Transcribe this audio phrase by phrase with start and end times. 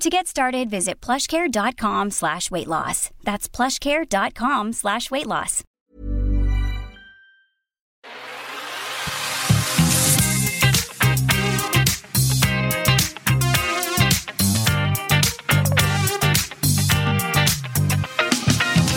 [0.00, 3.10] To get started, visit plushcare.com slash weight loss.
[3.22, 5.62] That's plushcare.com slash weight loss.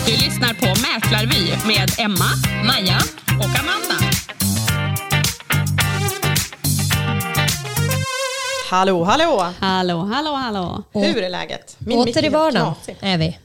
[0.06, 2.30] Du lyssnar på Mäklarvy med Emma,
[2.66, 2.98] Maja
[3.38, 4.17] och Amanda.
[8.70, 9.52] Hallå, hallå!
[9.60, 10.82] Hallå, hallå, hallå.
[10.92, 11.76] Hur är läget?
[11.78, 13.38] Min Åter i vardagen är vi.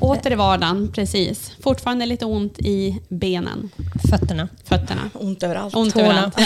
[0.00, 1.52] Åter i vardagen, precis.
[1.62, 3.70] Fortfarande lite ont i benen,
[4.10, 4.48] Fötterna.
[4.64, 5.10] fötterna.
[5.14, 5.74] Ont överallt.
[5.74, 6.06] Ont Tårna.
[6.06, 6.36] överallt.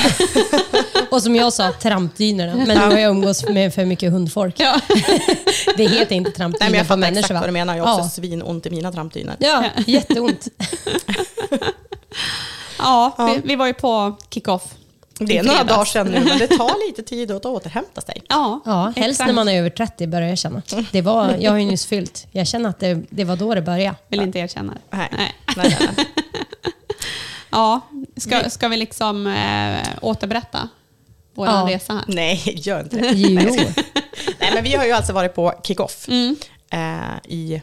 [1.11, 2.55] Och som jag sa, trampdynorna.
[2.67, 4.55] Men nu har jag umgås med för mycket hundfolk.
[4.61, 4.81] Ja.
[5.77, 7.41] Det heter inte Nej, trampdynor men jag fattar exakt va?
[7.41, 7.77] vad du menar.
[7.77, 8.11] Jag har också ja.
[8.11, 9.35] svinont i mina trampdynor.
[9.39, 10.49] ja, jätteont.
[12.79, 14.63] Ja, vi, vi var ju på kick-off.
[15.19, 18.23] Det är några dagar sedan nu, men det tar lite tid att återhämta sig.
[18.29, 20.63] Ja, Ja, helst när man är över 30 börjar jag känna.
[20.93, 22.27] Det var, jag har ju nyss fyllt.
[22.33, 23.97] Jag känner att det, det var då det började.
[24.09, 24.75] Vill inte erkänna.
[24.91, 25.09] Nej.
[25.17, 25.35] Nej.
[25.57, 26.07] Nej, nej, nej.
[27.51, 27.81] Ja,
[28.17, 30.69] ska, ska vi liksom äh, återberätta
[31.35, 31.67] vår Ja.
[31.71, 32.05] resa här?
[32.09, 33.11] nej, gör inte det.
[33.13, 33.51] Jo.
[34.41, 36.37] Nej, men vi har ju alltså varit på kick-off Mm.
[36.71, 37.63] eh, i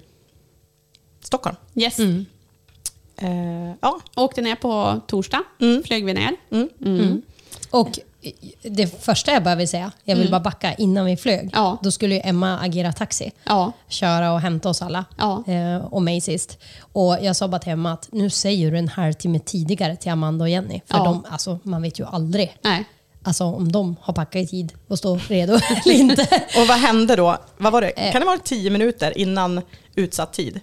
[1.23, 1.55] Stockholm.
[1.75, 1.99] Yes.
[1.99, 5.83] Eh, ja, Åkte ner på torsdag, Mm.
[5.83, 6.31] flög vi ner.
[7.71, 7.99] Och
[8.61, 11.49] det första jag bara vill säga, jag vill bara backa innan vi flög.
[11.53, 11.77] Ja.
[11.83, 13.31] Då skulle ju Emma agera taxi.
[13.43, 15.05] Ja, köra och hämta oss alla.
[15.17, 15.43] Ja.
[15.47, 16.57] Eh, och mig sist.
[16.93, 20.43] Och jag sa bara till Emma att nu säger du en halvtimme tidigare till Amanda
[20.43, 20.81] och Jenny.
[20.85, 22.85] För de, alltså, man vet ju aldrig nej.
[23.23, 25.53] alltså, om de har packat i tid och står redo
[25.85, 26.21] eller inte.
[26.61, 27.37] och vad hände då?
[27.57, 27.89] Vad var det?
[27.89, 28.11] Eh.
[28.11, 29.61] Kan det vara tio minuter innan
[29.95, 30.59] utsatt tid?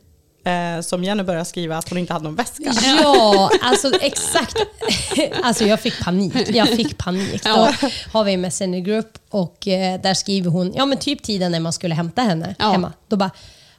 [0.48, 2.72] Eh, som Jenny började skriva att hon inte hade någon väska.
[3.02, 4.56] Ja, alltså exakt.
[5.42, 6.34] Alltså jag fick panik.
[6.48, 7.44] Jag fick panik.
[7.44, 7.68] Då
[8.12, 11.72] har vi en messengergrupp och eh, där skriver hon, ja men typ tiden när man
[11.72, 12.70] skulle hämta henne Ja.
[12.72, 12.92] hemma.
[13.08, 13.30] Då bara,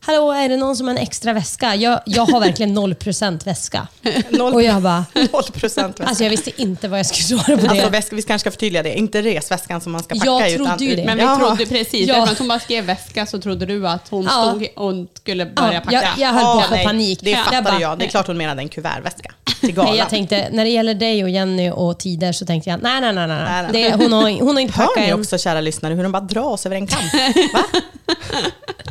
[0.01, 1.75] hallå är det någon som har en extra väska?
[1.75, 3.87] Jag, jag har verkligen 0% väska.
[4.29, 6.09] Noll, Och jag bara, noll procent väska.
[6.09, 7.69] alltså jag visste inte vad jag skulle svara på det.
[7.69, 10.85] Alltså väska, vi kanske ska förtydliga det, inte resväskan som man ska packa Jag trodde
[10.85, 11.05] ju det.
[11.05, 11.37] Men vi Jaha.
[11.47, 12.23] trodde precis, Ja.
[12.23, 14.29] att hon bara skrev väska så trodde du att hon Ja.
[14.49, 15.95] stod och skulle börja Ja, packa.
[15.95, 17.19] jag, jag höll på att få panik.
[17.21, 17.99] Det Jag fattade bara- jag.
[17.99, 19.31] Det är klart hon menade en kuvertväska.
[19.61, 23.01] Nej, jag tänkte, när det gäller dig och Jenny och tider så tänkte jag, nej,
[23.01, 23.27] nej, nej.
[23.27, 23.65] nej.
[23.71, 25.19] Det, hon, har, hon har inte Hör packat ni än.
[25.19, 26.99] också kära lyssnare hur de bara dras över en kam?
[27.53, 27.63] Va?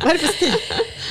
[0.03, 0.53] Vad är det för stil?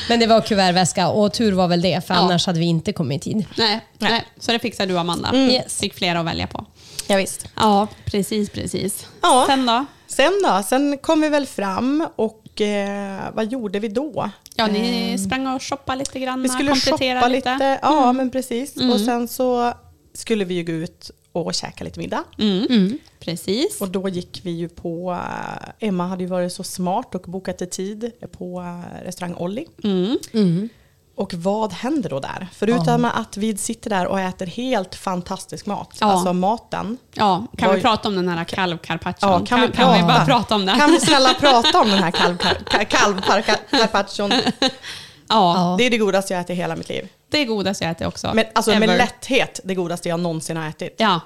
[0.09, 2.21] Men det var kuvertväska och tur var väl det, för Ja.
[2.21, 3.45] annars hade vi inte kommit i tid.
[3.59, 4.25] Nej, nej.
[4.39, 5.35] så det fixar du Amanda.
[5.35, 5.79] Yes.
[5.81, 6.65] Fick flera att välja på.
[7.07, 7.49] Ja, visst.
[7.57, 9.07] Ja, precis, precis.
[9.23, 9.45] Ja.
[9.49, 9.85] Sen då?
[10.07, 10.63] Sen då?
[10.69, 14.31] Sen kom vi väl fram och eh, vad gjorde vi då?
[14.55, 17.53] Ja, ni sprang och shoppade lite grann, Vi skulle komplettera shoppa lite.
[17.53, 17.79] lite.
[17.83, 18.77] Ja, men precis.
[18.77, 19.73] Och sen så
[20.15, 22.25] skulle vi ju gå ut och käka lite middag.
[22.39, 22.99] Mm.
[23.21, 23.81] Precis.
[23.81, 25.13] Och då gick vi ju på,
[25.81, 29.67] eh, Emma hade ju varit så smart och bokat i tid på eh, restaurang Olli.
[29.85, 30.69] Mm.
[31.15, 32.49] Och vad händer då där?
[32.53, 35.97] Förutom att vi sitter där och äter helt fantastisk mat.
[36.01, 36.07] Ja.
[36.07, 36.99] Alltså maten.
[37.15, 39.31] Ja, kan Vad- vi prata om den här kalvcarpaccion?
[39.31, 40.15] Ja, kan, vi, kan vi prata?
[40.15, 40.75] bara prata om det?
[40.79, 44.31] Kan vi snälla prata om den här kalv- kalvcarpaccion?
[44.31, 44.41] Ja,
[45.29, 45.75] Ja.
[45.79, 47.09] Det är det godaste jag ätit i hela mitt liv.
[47.29, 48.31] Det är godaste jag ätit också.
[48.35, 48.99] Men, alltså med Ever.
[48.99, 50.95] lätthet det godaste jag någonsin har ätit.
[50.99, 51.21] Ja.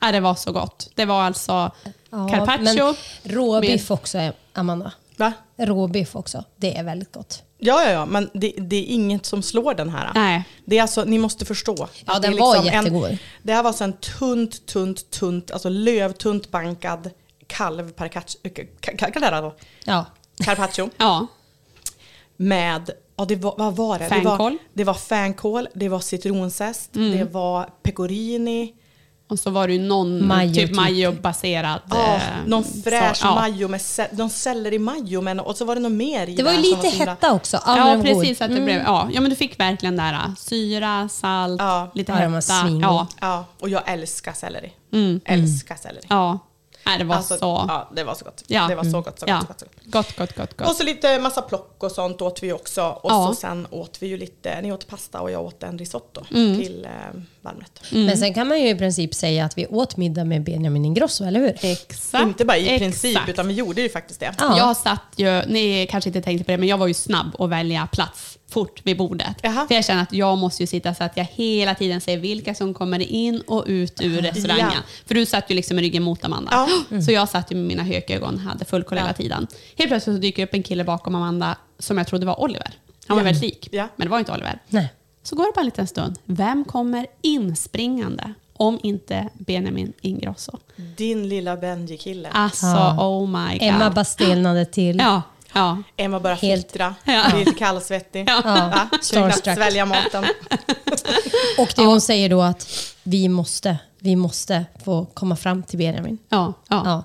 [0.00, 0.90] ja, det var så gott.
[0.94, 1.70] Det var alltså
[2.10, 2.94] Ja, carpaccio.
[3.22, 4.92] Råbiff också, Amanda.
[5.16, 5.32] Va?
[5.56, 6.44] Råbiff också.
[6.56, 7.42] Det är väldigt gott.
[7.58, 10.10] Ja, ja, ja, men det, det är inget som slår den här.
[10.14, 10.44] Nej.
[10.64, 11.76] Det är alltså, ni måste förstå.
[12.04, 13.10] Ja, att det den är var liksom jättegod.
[13.10, 17.10] En, det här var alltså en tunt, tunt, tunt, alltså lövtunt bankad
[17.46, 19.52] kalv parcaccio, äh, ka- ka- ka-
[19.84, 20.04] Ja.
[20.44, 21.26] carpaccio Ja.
[22.36, 24.04] med, ja det var, vad var det?
[24.04, 24.38] Det Fänkål.
[24.38, 28.72] var, det var fänkål, det var citronzest, det var pecorini,
[29.28, 30.76] Och så var det ju någon Majo, typ typ.
[30.76, 31.80] majo-baserad.
[31.90, 33.34] ja, eh, någon fräsch så- ja.
[33.34, 33.80] majo med
[34.12, 36.88] någon selleri majo med, och så var det något mer i Det var ju lite
[36.88, 37.60] himla- hetta också.
[37.66, 38.40] Ja, Ja, var precis.
[38.40, 39.08] Att det blev, ja.
[39.12, 41.90] ja, men du fick verkligen där äh, syra, salt, Ja.
[41.94, 42.68] lite Ja, var hetta.
[42.82, 44.72] Ja, Ja, och jag älskar selleri.
[44.92, 45.20] Mm.
[45.24, 46.04] Älskar selleri.
[46.08, 46.38] ja.
[46.86, 47.64] Nej, det var Alltså, så...
[47.68, 48.42] Ja, det var så gott.
[48.46, 48.66] Ja.
[48.68, 49.40] Det var så gott, så gott, ja.
[49.40, 49.84] så gott, så gott.
[49.84, 50.68] Gott, gott, gott, gott.
[50.68, 52.82] Och så lite massa plock och sånt åt vi också.
[52.82, 53.26] Och Ja.
[53.28, 56.58] så sen åt vi ju lite, ni åt pasta och jag åt en risotto Mm.
[56.58, 56.90] till eh,
[57.40, 57.80] varmrätt.
[57.90, 61.24] Men sen kan man ju i princip säga att vi åt middag med Benjamin Ingrosso,
[61.24, 61.58] eller hur?
[61.62, 62.24] Exakt.
[62.24, 62.78] Inte bara i exakt.
[62.80, 64.34] princip, utan vi gjorde ju faktiskt det.
[64.38, 64.58] Ja.
[64.58, 67.50] Jag satt ju, ni kanske inte tänkte på det, men jag var ju snabb att
[67.50, 69.36] välja plats fort vid bordet.
[69.42, 69.66] Jaha.
[69.68, 72.54] För jag känner att jag måste ju sitta så att jag hela tiden ser vilka
[72.54, 74.70] som kommer in och ut ur restaurangen.
[74.74, 74.80] Ja.
[75.06, 76.66] För du satt ju liksom med ryggen mot Amanda.
[76.90, 77.00] Ja.
[77.00, 79.46] Så jag satt ju med mina hökögon, hade full koll hela tiden.
[79.78, 82.70] Helt plötsligt så dyker upp en kille bakom Amanda som jag trodde var Oliver.
[83.06, 83.88] Han var väldigt lik, Ja.
[83.96, 84.58] men det var inte Oliver.
[84.68, 84.88] Nej.
[85.22, 86.18] Så går det bara en liten stund.
[86.24, 90.58] Vem kommer inspringande om inte Benjamin Ingrosso?
[90.96, 92.28] Din lilla Benji-kille.
[92.32, 92.96] Alltså, Ja.
[93.08, 93.68] oh my god.
[93.68, 94.98] Emma bara stelnade till.
[94.98, 95.22] Ja,
[95.54, 95.82] ja.
[95.96, 97.24] Emma bara Helt- filtra, Ja.
[97.32, 98.24] blir lite kallsvettig.
[98.28, 98.42] Ja.
[98.44, 98.88] Ja.
[98.92, 98.98] Ja.
[99.12, 100.24] Knappt svälja maten.
[101.58, 102.68] Och det hon säger då att
[103.02, 106.18] vi måste, vi måste få komma fram till Benjamin.
[106.28, 106.82] Ja, ja.
[106.84, 107.04] Ja.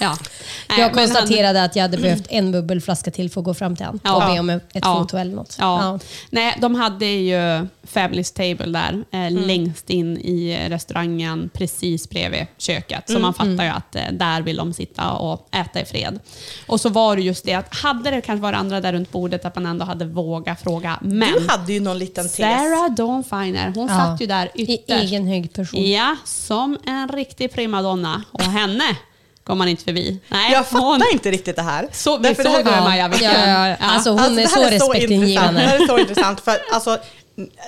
[0.00, 0.16] Ja.
[0.78, 4.00] Jag konstaterade att jag hade behövt en bubbelflaska till för att gå fram till honom
[4.04, 4.14] Ja.
[4.26, 4.98] och be om ett Ja.
[4.98, 5.56] foto eller något.
[5.60, 5.98] Ja.
[6.30, 9.34] Nej, de hade ju Fabulous Table där, eh, Mm.
[9.46, 13.02] längst in i restaurangen, precis bredvid köket.
[13.06, 13.22] Så Mm.
[13.22, 16.18] man fattar ju att eh, där vill de sitta och äta i fred.
[16.66, 19.44] Och så var det just det att, hade det kanske varit andra där runt bordet,
[19.44, 20.98] att man ändå hade vågat fråga.
[21.02, 22.36] Men Du hade ju någon liten tes.
[22.36, 23.96] Sarah Dawn Finer, hon Ja.
[23.98, 25.02] satt ju där I ytterst.
[25.02, 25.90] egen hög person.
[25.90, 28.22] Ja, som en riktig primadonna.
[28.32, 28.96] Och henne
[29.44, 30.20] går man inte förbi.
[30.28, 31.88] Nej, Jag fattar hon, inte riktigt det här.
[31.92, 33.10] Så, vi Därför det här det går- Maja.
[33.20, 33.76] Ja, ja, ja.
[33.80, 34.70] Alltså, hon är det så intressant.
[34.70, 35.60] Det respektingivande.
[35.60, 36.40] här är så intressant.
[36.40, 36.98] För alltså,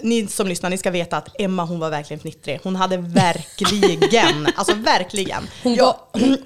[0.02, 2.60] ni som lyssnar, ni ska veta att Emma hon var verkligen fnittrig.
[2.62, 5.48] Hon hade verkligen, alltså verkligen.
[5.62, 5.96] Hon jag,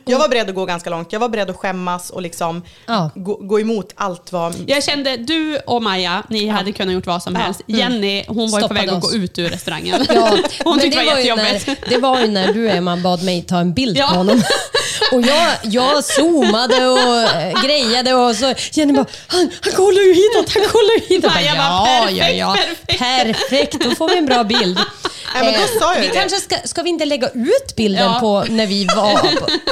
[0.04, 1.12] jag var beredd att gå ganska långt.
[1.12, 3.10] Jag var beredd att skämmas och liksom Ja.
[3.14, 4.54] gå, gå emot allt vad...
[4.66, 7.60] Jag kände, du och Maja, ni hade kunnat gjort vad som helst.
[7.66, 10.06] Jenny, hon var ju på väg att gå ut ur restaurangen.
[10.14, 11.66] Ja, hon tyckte det var ju jättejobbigt.
[11.66, 14.08] när, det var ju när du Emma bad mig ta en bild Ja.
[14.08, 14.42] på honom.
[15.12, 16.98] Och jag, jag zoomade och
[17.40, 21.32] eh, grejade och så Jenny bara, han, han kollar ju hitåt, han kollar ju hitåt.
[21.34, 22.56] Ja, jag bara, ja, perfekt, ja, ja,
[22.86, 23.00] perfekt.
[23.24, 24.78] Perfekt, då får vi en bra bild.
[25.34, 26.18] Nej, men då Eh, sa jag vi ju det.
[26.20, 28.20] kanske ska, ska vi inte lägga ut bilden Ja.
[28.20, 29.20] på när vi var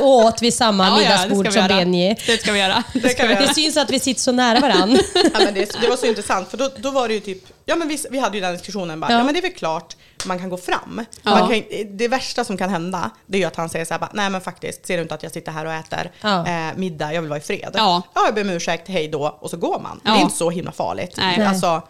[0.00, 1.84] och åt vid samma Ja, ja, det middagsbord ska vi som göra.
[1.84, 2.16] Benji?
[2.26, 2.82] Det ska vi göra.
[2.92, 3.46] Det kan vi göra.
[3.46, 4.98] Det syns att vi sitter så nära varandra.
[5.14, 7.76] Ja, men det, det var så intressant för då, då var det ju typ, ja
[7.76, 9.18] men vi, vi hade ju den diskussionen bara, ja.
[9.18, 9.24] Ja.
[9.24, 11.04] men det är väl klart man kan gå fram.
[11.22, 11.30] Ja.
[11.30, 11.62] Man kan,
[11.96, 14.30] det värsta som kan hända det är ju att han säger så här bara, nej
[14.30, 16.46] men faktiskt, ser du inte att jag sitter här och äter Ja.
[16.46, 17.70] eh, middag, jag vill vara i fred.
[17.74, 18.02] Ja.
[18.14, 20.00] ja jag ber om ursäkt, hej då, och så går man.
[20.04, 20.16] Det Ja.
[20.16, 21.14] är inte så himla farligt.
[21.16, 21.42] Nej.
[21.46, 21.82] Alltså,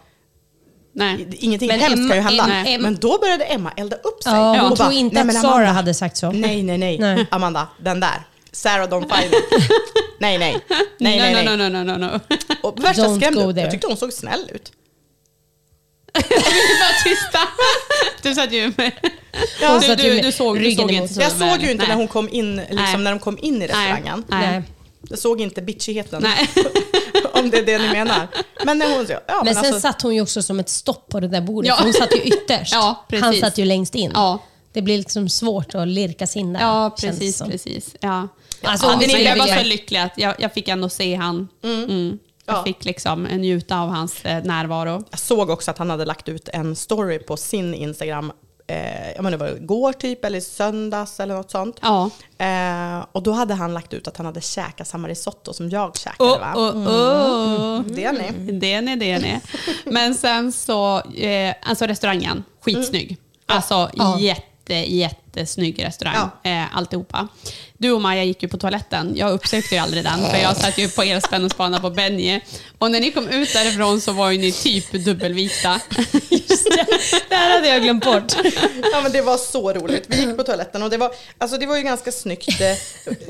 [0.97, 1.27] Nej.
[1.31, 2.43] ingenting Men hemskt Emma- kan ju hända.
[2.43, 4.33] Emma- Emma- men då började Emma elda upp sig.
[4.33, 6.31] Ja, hon tror inte "Nej, att Sara Amanda, hade sagt så.
[6.31, 7.25] Nej, nej, nej, Nej.
[7.31, 8.23] Amanda, den där.
[8.51, 9.39] Sarah Dawn Finer.
[10.19, 10.57] nej, nej.
[10.99, 11.45] Nej, nej, nej.
[11.45, 12.19] No, no, no, no, no.
[12.63, 13.55] Och värsta Don't skrämde go upp.
[13.55, 13.61] there.
[13.65, 14.71] Jag tyckte hon såg snäll ut.
[16.13, 17.39] Bara tysta.
[18.21, 18.91] Du satt ju med...
[19.61, 21.87] Ja, du, du, du såg, du såg inte så Jag såg ju inte Nej.
[21.87, 22.97] när hon kom in, liksom, Nej.
[22.97, 24.23] när de kom in i restaurangen.
[24.27, 24.47] Nej.
[24.51, 24.63] Nej.
[25.09, 26.21] Jag såg inte bitchigheten.
[26.23, 26.49] Nej.
[27.47, 28.27] om det är det ni menar.
[28.65, 31.09] Men när hon ja men, Men sen alltså, satt hon ju också som ett stopp
[31.09, 31.67] på det där bordet.
[31.69, 31.77] Ja.
[31.83, 32.73] Hon satt ju ytterst.
[32.77, 33.05] Ja.
[33.21, 34.11] Han satt ju längst in.
[34.13, 34.39] Ja.
[34.73, 36.61] Det blir liksom svårt att lirka sig in där.
[36.61, 37.95] Ja, precis, precis.
[37.99, 38.27] Ja.
[38.63, 41.47] Alltså, ja, men jag var så lycklig att jag, jag fick ändå se han.
[41.63, 42.19] Mm.
[42.45, 42.63] Jag Ja.
[42.63, 45.03] fick liksom njuta av hans eh, närvaro.
[45.09, 48.31] jag såg också att han hade lagt ut en story på sin Instagram,
[48.67, 51.79] eh, jag menar det var igår typ, eller söndags eller något sånt.
[51.81, 52.09] Ja.
[52.37, 55.97] Eh, och då hade han lagt ut att han hade käkat samma risotto som jag
[55.97, 56.29] käkade.
[56.31, 56.53] Oh, va?
[56.55, 57.81] oh, oh.
[57.87, 58.51] Det är ni.
[58.51, 59.39] Det är ni, det är ni.
[59.85, 63.17] Men sen så, eh, alltså restaurangen, skitsnygg.
[63.45, 64.19] Alltså Ja.
[64.19, 64.73] jätte,
[65.37, 67.27] jättesnygg restaurang, eh, alltihopa.
[67.79, 69.13] Du och Maja gick ju på toaletten.
[69.15, 72.41] Jag uppsökte ju aldrig den, för jag satt ju på elspänn och spanade på Benji.
[72.77, 75.81] Och när ni kom ut därifrån så var ju ni typ dubbelvikta.
[76.29, 76.85] Just det,
[77.29, 78.33] det här hade jag glömt bort.
[78.91, 80.03] Ja men det var så roligt.
[80.07, 82.61] Vi gick på toaletten och det var, alltså det var ju ganska snyggt.
[82.61, 82.77] Eh,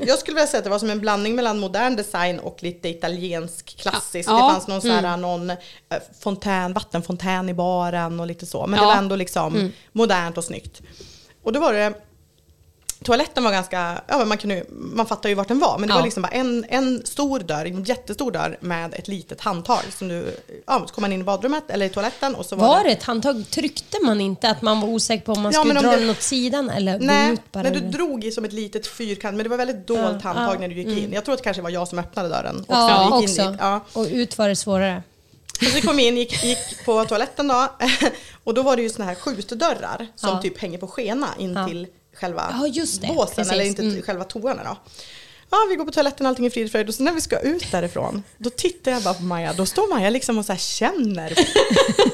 [0.06, 2.88] Jag skulle vilja säga att det var som en blandning mellan modern design och lite
[2.88, 4.28] italiensk klassisk.
[4.28, 4.34] Ja.
[4.34, 5.56] Det fanns någon, så här, någon eh,
[6.20, 8.66] fontän, vattenfontän i baren och lite så.
[8.66, 8.88] Men det Ja.
[8.88, 10.80] var ändå liksom modernt och snyggt.
[11.48, 11.92] Och då var det
[13.04, 15.96] toaletten var ganska, ja man, kunde, man fattar ju vart den var, men det Ja.
[15.98, 19.80] var liksom bara en, en stor dörr, en jättestor dörr med ett litet handtag.
[19.98, 20.36] Som du,
[20.66, 22.90] ja, så kom man in i badrummet eller i toaletten och så var, Var det
[22.90, 23.44] ett handtag?
[23.50, 26.22] Tryckte man inte att man var osäker på om man Ja, skulle dra den åt
[26.22, 27.62] sidan eller gå Nej, ut bara?
[27.62, 27.88] men du eller?
[27.92, 30.98] drog i som ett litet fyrkant, men det var väldigt dolt handtag när du gick
[31.04, 31.12] in.
[31.12, 32.56] Jag tror att det kanske var jag som öppnade dörren.
[32.60, 32.72] också.
[32.72, 33.42] Ja, gick också.
[33.42, 33.60] in dit.
[33.60, 33.80] Ja.
[33.92, 35.02] Och ut var det svårare.
[35.62, 37.68] Så vi kom in, gick, gick på toaletten då,
[38.44, 40.42] och då var det ju såna här skjutdörrar som Ja.
[40.42, 41.66] typ hänger på skena in Ja.
[41.68, 43.06] till själva Ja, just det.
[43.08, 43.52] båsen, Precis.
[43.52, 44.02] eller inte Mm.
[44.02, 44.76] själva toorna då.
[45.50, 46.88] Ja, vi går på toaletten, allting är frid och fröjd.
[46.88, 49.52] Och så när vi ska ut därifrån, då tittar jag bara på Maja.
[49.52, 51.34] Då står Maja liksom och så här känner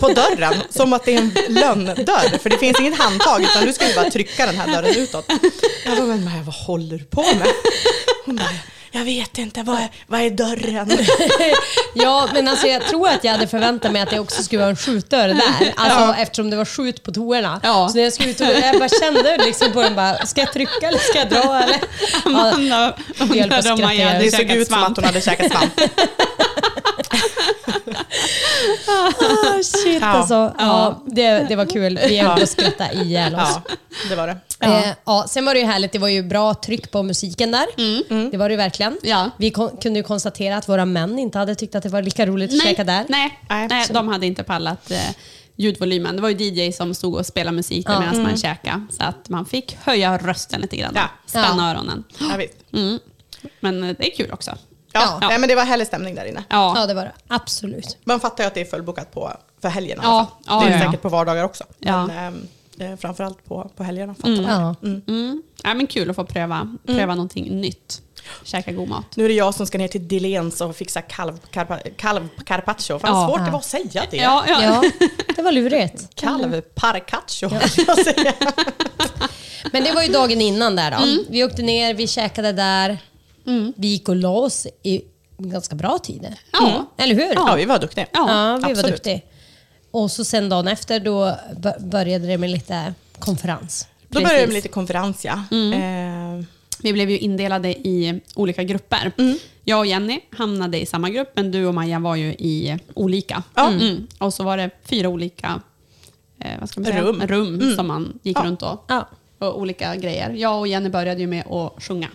[0.01, 2.39] på dörren, som att det är en lönndörr.
[2.39, 5.25] För det finns inget handtag, utan du ska ju bara trycka den här dörren utåt.
[5.85, 7.49] Jag bara, men Maja, vad håller du på med?
[8.27, 8.49] Hon bara,
[8.95, 10.99] jag vet inte, vad är, vad är dörren?
[11.95, 14.71] Ja, men alltså jag tror att jag hade förväntat mig att det också skulle vara
[14.71, 15.73] en skjutdörr där.
[15.77, 16.15] Alltså Ja.
[16.19, 17.61] eftersom det var skjut på toorna.
[17.63, 17.89] Ja.
[17.89, 20.53] Så när jag skulle ut och, jag bara kände liksom på den bara, ska jag
[20.53, 21.77] trycka eller ska jag dra eller?
[22.25, 25.81] Ja, Amanda undrade om hade Det såg ut som att hon hade käkat svamp.
[28.89, 30.07] ah, shit Ja.
[30.07, 30.55] alltså.
[30.59, 31.99] Ja, det, det var kul.
[32.09, 33.59] Vi höll på att skratta ihjäl oss.
[33.69, 33.77] Ja,
[34.09, 34.37] det var det.
[34.61, 34.79] Ja.
[34.85, 37.67] Eh, ja, sen var det ju härligt, det var ju bra tryck på musiken där.
[38.31, 38.99] Det var det ju verkligen.
[39.03, 39.31] Ja.
[39.39, 42.27] Vi kon- kunde ju konstatera att våra män inte hade tyckt att det var lika
[42.27, 43.05] roligt att käka där.
[43.09, 43.67] Nej, Nej.
[43.71, 44.99] nej, de hade inte pallat eh,
[45.57, 46.17] ljudvolymen.
[46.17, 48.01] Det var ju DJ som stod och spelade musik Ja.
[48.01, 48.87] medan man käkade.
[48.91, 50.93] Så att man fick höja rösten lite grann.
[50.95, 51.11] Ja.
[51.27, 51.71] Spänna Ja.
[51.71, 52.05] öronen.
[52.19, 52.55] Ja, visst.
[52.73, 52.99] Mm.
[53.61, 54.55] Men eh, det är kul också.
[54.95, 55.29] Ja, Ja.
[55.29, 56.45] Nej, men det var härlig stämning där inne.
[56.49, 57.13] Ja, Ja, det var det.
[57.29, 57.97] Absolut.
[58.05, 59.33] Man fattar ju att det är fullbokat på,
[59.63, 60.03] för helgerna.
[60.05, 60.37] Ja, alltså.
[60.47, 60.85] ja, det är ja, ja.
[60.85, 61.65] säkert på vardagar också.
[61.79, 62.07] Ja.
[62.07, 62.49] Men
[62.79, 64.15] eh, framförallt på, på helgerna.
[64.15, 64.77] Fattar man.
[64.83, 64.89] Ja.
[65.09, 65.43] Mm.
[65.63, 68.01] Ja, men kul att få pröva, pröva någonting nytt.
[68.45, 69.17] Käka god mat.
[69.17, 72.99] Nu är det jag som ska ner till Dilens och fixa kalv, kalv, kalv carpaccio.
[72.99, 73.27] Fan Ja.
[73.29, 73.51] svårt det Ja.
[73.51, 74.17] var att säga det.
[74.17, 74.63] Ja, ja.
[74.63, 74.83] Ja,
[75.37, 76.15] det var lurigt.
[76.15, 77.51] Kalv parcaccio.
[77.53, 78.35] Ja.
[79.73, 81.23] Men det var ju dagen innan där då.
[81.29, 82.99] Vi åkte ner, vi käkade där.
[83.77, 85.03] Vi gick och la oss i
[85.39, 86.35] ganska bra tider.
[86.53, 86.87] Ja.
[86.97, 87.35] Eller hur?
[87.35, 88.07] ja, vi var duktiga.
[88.13, 88.93] Ja, Ja, vi var absolut.
[88.97, 89.21] duktiga.
[89.91, 91.37] Och så sen dagen efter då
[91.81, 93.89] började det med lite konferens.
[94.09, 95.33] Då började det med lite konferens, ja.
[95.57, 96.45] Eh,
[96.83, 99.13] Vi blev ju indelade i olika grupper.
[99.65, 103.43] Jag och Jenny hamnade i samma grupp, men du och Maja var ju i olika.
[103.55, 103.69] Ja.
[103.69, 104.07] Mm.
[104.19, 105.61] Och så var det fyra olika
[106.39, 107.03] eh, vad ska man säga?
[107.03, 107.23] Rum.
[107.27, 108.43] rum som man gick Ja.
[108.45, 109.09] runt och, Ja.
[109.39, 110.31] och olika grejer.
[110.31, 112.09] Jag och Jenny började ju med att sjunga.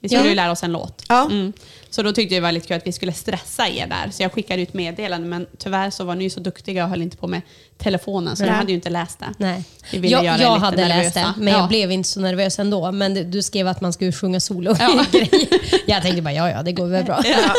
[0.00, 0.28] Vi skulle Ja.
[0.28, 1.02] ju lära oss en låt.
[1.08, 1.24] Ja.
[1.24, 1.52] Mm.
[1.90, 4.10] Så då tyckte jag det var lite kul att vi skulle stressa er där.
[4.10, 7.16] Så jag skickade ut meddelande, men tyvärr så var ni så duktiga och höll inte
[7.16, 7.40] på med
[7.78, 8.50] telefonen, så Nej.
[8.50, 9.26] jag hade ju inte läst det.
[9.38, 9.64] Nej.
[9.92, 11.34] Vi ville Jag, göra jag hade läst det, nervösa.
[11.38, 11.58] men Ja.
[11.60, 12.92] jag blev inte så nervös ändå.
[12.92, 15.04] Men du, du skrev att man skulle sjunga solo Ja.
[15.86, 17.20] Jag tänkte bara, ja ja, det går väl bra.
[17.24, 17.54] ja,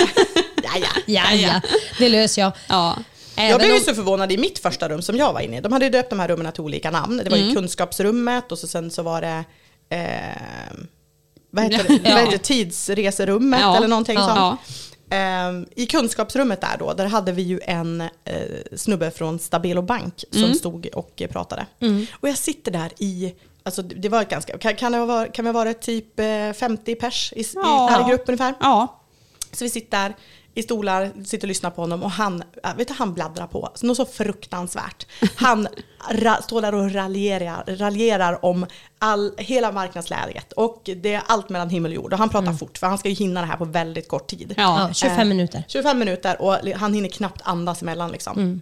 [0.82, 0.88] ja.
[1.06, 1.62] Ja, ja,
[2.00, 2.52] det löser jag.
[2.68, 2.98] Ja.
[3.36, 5.62] Även Jag blev ju så förvånad i mitt första rum som jag var inne i.
[5.62, 7.18] De hade ju döpt de här rummen till olika namn.
[7.24, 7.50] Det var Mm.
[7.50, 9.44] ju kunskapsrummet och så sen så var det
[9.90, 10.80] eh,
[11.50, 12.14] vad heter det?
[12.14, 12.38] Vad heter?
[12.38, 14.60] Tidsreserummet eller någonting sånt.
[15.12, 18.08] Ehm, I kunskapsrummet där då, där hade vi ju en eh,
[18.76, 20.56] snubbe från Stabelo Bank som Mm.
[20.56, 21.66] stod och eh, pratade.
[22.20, 25.52] Och jag sitter där i, alltså det var ganska, kan, kan, det vara, kan det
[25.52, 27.90] vara typ eh, 50 pers i, Ja.
[27.90, 28.54] i, här i grupp ungefär?
[28.60, 28.96] ja.
[29.52, 30.16] Så vi sitter där
[30.56, 33.70] i stolar, sitter och lyssnar på honom och han, äh, vet du, han bladdrar på.
[33.76, 35.06] Så något så fruktansvärt.
[35.36, 35.68] Han
[36.12, 38.66] ra, står där och raljerar, raljerar om
[39.00, 42.14] all, hela marknadsläget och det är allt mellan himmel och jord.
[42.14, 44.54] Och han pratar fort för han ska ju hinna det här på väldigt kort tid.
[44.58, 44.88] Ja.
[44.88, 45.64] Ja, 25 Eh, minuter.
[45.68, 48.62] 25 minuter och han hinner knappt andas emellan liksom.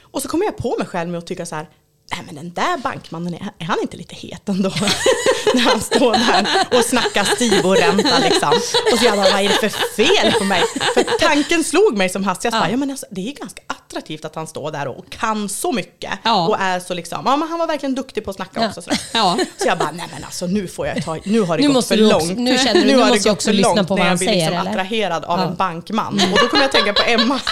[0.00, 1.68] Och så kommer jag på mig själv med att tycka så här,
[2.12, 4.68] nej men den där bankmannen, är, han inte lite het ändå?
[5.54, 6.46] När han står där
[6.78, 8.48] och snackar Stibor-ränta liksom.
[8.92, 10.62] Och så jag bara, vad är det för fel på mig?
[10.94, 14.46] För tanken slog mig som hastigast, ja men alltså, det är ganska attraktivt att han
[14.46, 16.10] står där och kan så mycket.
[16.22, 16.48] Ja.
[16.48, 18.68] Och är så liksom, ja men han var verkligen duktig på att snacka Ja.
[18.68, 18.82] också.
[18.82, 18.98] Sådär.
[19.12, 19.38] Ja.
[19.62, 21.86] Så jag bara, nej men alltså nu får jag ta, nu har det Nu gått
[21.88, 22.38] för också- långt.
[22.38, 24.46] nu känner du, nu det måste jag också lyssna på vad han jag blir säger,
[24.50, 24.70] liksom eller?
[24.70, 25.46] attraherad av Ja.
[25.46, 26.20] en bankman.
[26.32, 27.40] Och då kommer jag tänka på Emma.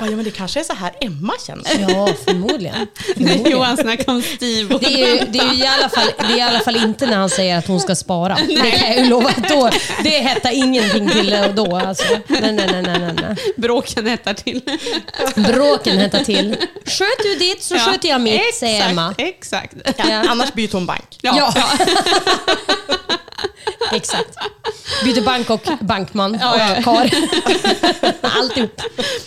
[0.00, 1.64] Ja, men det kanske är så här Emma känner.
[1.88, 2.86] Ja, förmodligen.
[3.16, 4.78] När Johan snackade om Steve.
[4.78, 7.06] Det är, ju, det, är ju i alla fall, det är i alla fall inte
[7.06, 8.38] när han säger att hon ska spara.
[8.48, 9.30] Det kan jag ju lova.
[9.48, 9.70] Då,
[10.02, 11.76] det hettar ingenting till då.
[11.76, 12.04] Alltså.
[12.26, 13.36] Nej, nej, nej, nej, nej, nej.
[13.56, 14.62] Bråken hettar till.
[15.34, 16.56] Bråken hettar till.
[16.84, 19.14] Sköt du ditt så sköter jag mitt, exakt, säger Emma.
[19.18, 19.74] Exakt.
[19.84, 20.24] Ja, Ja.
[20.28, 21.18] Annars byter hon bank.
[21.22, 21.52] Ja.
[21.54, 21.78] Ja.
[23.92, 24.36] Exakt.
[25.04, 26.78] Byter bank och bankman Ja, ja.
[26.78, 27.10] och kar.
[28.40, 28.80] Alltihop.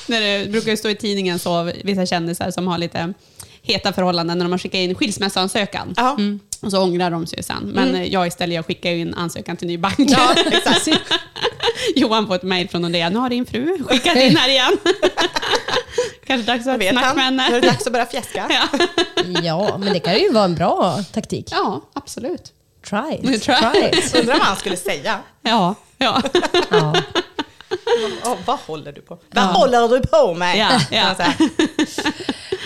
[0.07, 3.13] När det brukar ju stå i tidningen så, vissa kändisar som har lite
[3.61, 5.93] heta förhållanden när de har skickat in skilsmässoansökan.
[5.97, 6.17] Ja.
[6.61, 7.71] Och så ångrar de sig sen.
[7.75, 9.95] Men eh, jag istället, jag skickar in ansökan till ny bank.
[9.97, 10.87] Ja, exakt.
[11.95, 13.09] Johan får ett mejl från Nordea.
[13.09, 14.77] Nu har din fru skickat in här igen.
[16.25, 17.59] Kanske dags att ha Jag ett vet snack med Nu är henne.
[17.59, 18.47] det dags att börja fjäska.
[18.49, 18.79] Ja.
[19.43, 21.47] Ja, men det kan ju vara en bra taktik.
[21.51, 22.53] ja, absolut.
[22.89, 23.43] Try it.
[23.43, 24.15] Try Try it.
[24.15, 25.19] Undrar vad han skulle säga.
[25.41, 26.21] Ja, ja.
[26.71, 26.93] Ja.
[28.25, 30.57] Åh, vad håller du på Vad håller du på med?
[30.57, 31.15] Ja, ja.
[31.15, 31.33] säga.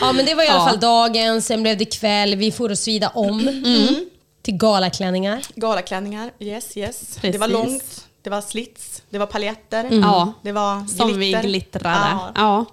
[0.02, 0.68] ja, men det var i alla Ja.
[0.70, 1.42] fall dagen.
[1.42, 2.36] Sen blev det kväll.
[2.36, 3.96] Vi får att svida om Mm.
[4.42, 5.42] till galaklänningar.
[5.56, 7.18] Galaklänningar, yes yes.
[7.22, 7.54] Det var Precis.
[7.54, 10.34] långt, det var slits, det var paljetter, Ja.
[10.42, 11.44] det var Som vi glitter.
[11.48, 12.18] glittrade.
[12.36, 12.66] Ja.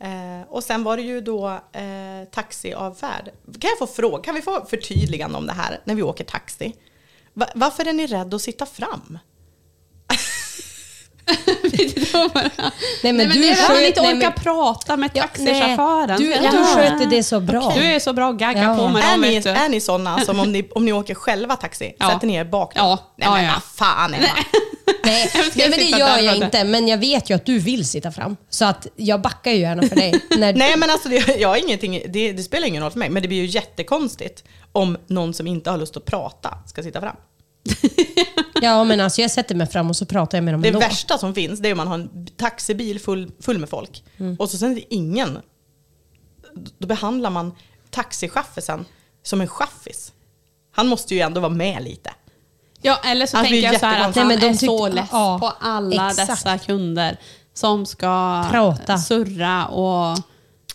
[0.00, 3.30] Eh, och sen var det ju då eh, taxiavfärd.
[3.60, 6.74] Kan jag få fråga, kan vi få förtydligande om det här när vi åker taxi?
[7.34, 9.18] Va, varför är ni rädda att sitta fram?
[11.62, 12.52] Nej,
[13.02, 16.16] Nej, men du det är inte nej, orkar men- prata med taxichauffören.
[16.20, 16.50] Du, Ja.
[16.50, 17.72] du sköter det så bra.
[17.76, 18.76] Du är så bra att gagga Ja.
[18.76, 21.56] på med Är dem, ni, är ni sådana som om ni, om ni åker själva
[21.56, 22.10] taxi, Ja.
[22.10, 22.74] sätter ni er bak?
[22.74, 22.80] då?
[22.80, 22.98] Ja.
[23.16, 23.50] Nej men ja.
[23.54, 24.26] vad fan Emma.
[25.04, 26.64] Nej, nej men det gör jag inte.
[26.64, 28.36] Men jag vet ju att du vill sitta fram.
[28.50, 30.20] Så att jag backar ju gärna för dig.
[30.38, 33.10] När, Nej men alltså det, jag har ingenting, det, det spelar ingen roll för mig,
[33.10, 37.00] men det blir ju jättekonstigt om någon som inte har lust att prata ska sitta
[37.00, 37.16] fram.
[38.62, 40.80] Ja, men alltså jag sätter mig fram och så pratar jag med dem Det ändå.
[40.80, 44.36] värsta som finns det är om man har en taxibil full, full med folk Mm.
[44.38, 45.38] och så sen är det ingen.
[46.78, 47.54] Då behandlar man
[47.90, 48.84] taxichaffisen
[49.22, 50.12] som en chaffis.
[50.72, 52.10] Han måste ju ändå vara med lite.
[52.82, 54.86] Ja, eller så blir tänker jag så här att han Nej, men de är så
[54.86, 56.28] tyckte- less ja, på alla exakt.
[56.30, 57.16] dessa kunder
[57.54, 58.98] som ska Prata.
[58.98, 60.18] surra och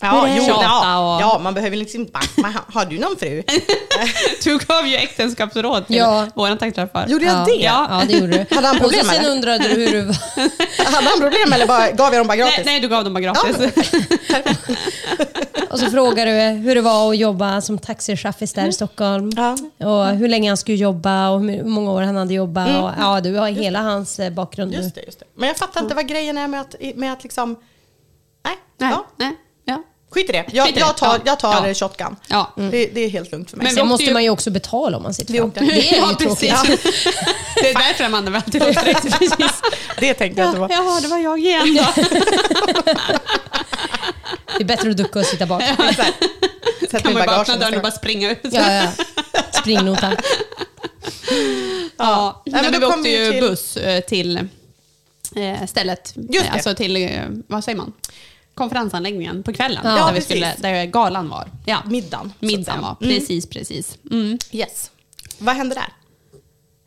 [0.04, 3.42] Ja, jo, ja, och- ja, man behöver liksom bara, "Men har- du någon fru?
[4.44, 6.26] Du gav ju äktenskapsråd till Ja.
[6.34, 7.06] vår taxichaufför.
[7.08, 7.52] Gjorde jag ja, det?
[7.64, 8.54] Ja, ja, det gjorde du.
[8.54, 9.30] Hade han problem, och sen eller?
[9.30, 10.16] undrade du hur du var.
[10.94, 12.54] Hade han problem eller bara, gav jag dem bara gratis?
[12.56, 13.56] Nej, nej, du gav dem bara gratis.
[15.70, 19.30] Och så frågade du hur det var att jobba som taxichaffis där i Stockholm.
[19.36, 19.56] Ja.
[19.86, 22.68] Och hur länge han skulle jobba och hur många år han hade jobbat.
[22.68, 24.72] Och, ja, du har hela hans eh, bakgrund.
[24.74, 25.24] Just det, just det.
[25.36, 27.56] Men jag fattar inte vad grejen är med att, med att liksom...
[28.44, 29.36] Nej, nej, Ja, nej.
[30.14, 30.20] Ja.
[30.20, 30.44] skit i det.
[30.52, 30.86] Jag, Skit i det.
[30.86, 31.20] jag tar, Ja.
[31.24, 31.74] jag tar Ja.
[31.74, 32.16] shotgun.
[32.26, 32.52] Ja.
[32.56, 33.64] Det, det är helt lugnt för mig.
[33.66, 35.48] Men Sen måste ju- man ju också betala om man sitter Vi fram.
[35.48, 35.60] åkte.
[35.60, 36.28] Det är ju Ja, tråkigt.
[36.28, 37.14] precis.
[37.54, 39.02] Det är därför låter direkt.
[39.18, 39.62] Precis.
[40.00, 40.74] det tänkte jag inte Ja, på.
[40.74, 42.02] jaha, det var jag igen då.
[44.56, 45.62] Det är bättre att ducka och sitta bak.
[46.90, 48.38] Sätt kan man bara öppna dörren och bara springa ut.
[48.42, 48.88] Ja, ja.
[49.60, 50.16] Springnota.
[51.96, 54.36] Ja, Nej, Nej, men men då vi kom åkte ju till- buss eh, till
[55.36, 56.12] eh, stället.
[56.16, 56.50] Just det.
[56.52, 57.10] Alltså till, eh,
[57.46, 57.92] vad säger man?
[58.54, 59.80] Konferensanläggningen på kvällen.
[59.84, 60.26] Ja, där, vi precis.
[60.26, 61.48] skulle, där galan var.
[61.66, 61.82] Ja.
[61.86, 62.32] Middagen.
[62.38, 63.98] Middagen var, precis, precis.
[64.10, 64.38] Mm.
[64.52, 64.90] Yes.
[65.38, 65.88] Vad hände där?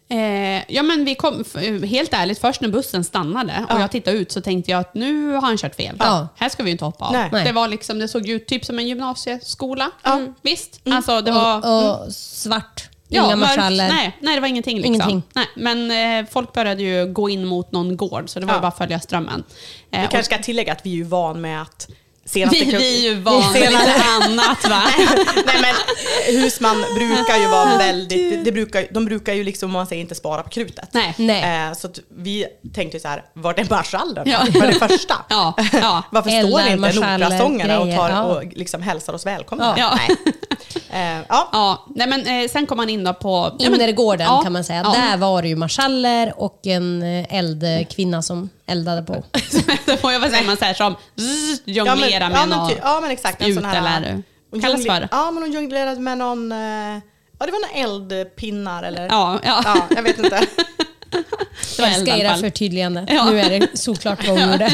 [0.09, 1.43] Eh, ja men vi kom,
[1.83, 5.33] helt ärligt, först när bussen stannade och jag tittade ut så tänkte jag att nu
[5.33, 5.95] har han kört fel.
[5.99, 6.27] Ja.
[6.35, 7.13] Här ska vi ju inte hoppa av.
[7.13, 7.45] Nej.
[7.45, 9.91] Det, var liksom, det såg ut typ som en gymnasieskola.
[10.03, 10.21] Ja.
[10.41, 11.57] Visst, alltså det var...
[11.57, 12.89] Och, och svart.
[13.09, 13.87] Ja, Inga marschaller.
[13.87, 14.77] Nej, nej, det var ingenting.
[14.77, 14.93] Liksom.
[14.93, 15.21] Ingenting.
[15.35, 15.91] Nej, men
[16.25, 18.59] eh, folk började ju gå in mot någon gård, så det var Ja.
[18.61, 19.43] bara att följa strömmen.
[19.91, 21.87] Eh, Vi och kanske ska tillägga att vi är ju van med att
[22.25, 24.81] senaste vi, vi är ju vana vid lite annat va?
[25.45, 29.87] Nej men husman brukar ju vara väldigt, det brukar, de brukar ju liksom, om man
[29.87, 30.89] säger inte spara på krutet.
[30.91, 31.13] Nej.
[31.17, 31.67] Nej.
[31.67, 34.29] Eh, så att vi tänkte ju så här, vart är marschallen?
[34.29, 34.45] Ja.
[34.53, 35.15] För det första.
[35.29, 36.03] Ja, ja.
[36.11, 38.23] Varför Eldar, står inte operasångare och, tar, ja.
[38.23, 39.75] och liksom hälsar oss välkomna?
[39.77, 39.97] Ja.
[40.07, 40.17] Nej.
[40.91, 41.49] Eh, ja.
[41.51, 43.55] Ja, nej men eh, sen kom man in då på...
[43.59, 44.81] ja, men- Innergården ja, kan man säga.
[44.83, 45.01] Ja.
[45.01, 49.23] Där var det ju marschaller och en eh, eldkvinna som eldade på.
[49.85, 52.45] Så får jag väl säga man så här som zzz, jonglera ja, men, med ja,
[52.45, 53.35] någon ty, ja men exakt.
[53.41, 55.07] spjut en sån här, eller hon kallas för.
[55.11, 56.57] Ja men hon jonglerade med någon, eh,
[57.39, 59.07] ja det var några eldpinnar eller?
[59.07, 59.61] Ja, ja.
[59.65, 60.29] ja jag vet inte.
[61.77, 63.05] det var Älskar era förtydligande.
[63.09, 63.29] Ja.
[63.29, 64.73] Nu är det såklart vad hon gjorde.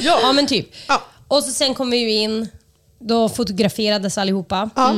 [0.00, 0.18] Ja.
[0.22, 0.68] Ja men typ.
[0.88, 1.02] Ja.
[1.28, 2.48] Och så sen kom vi ju in.
[3.02, 4.70] Då fotograferades allihopa.
[4.76, 4.94] Ja.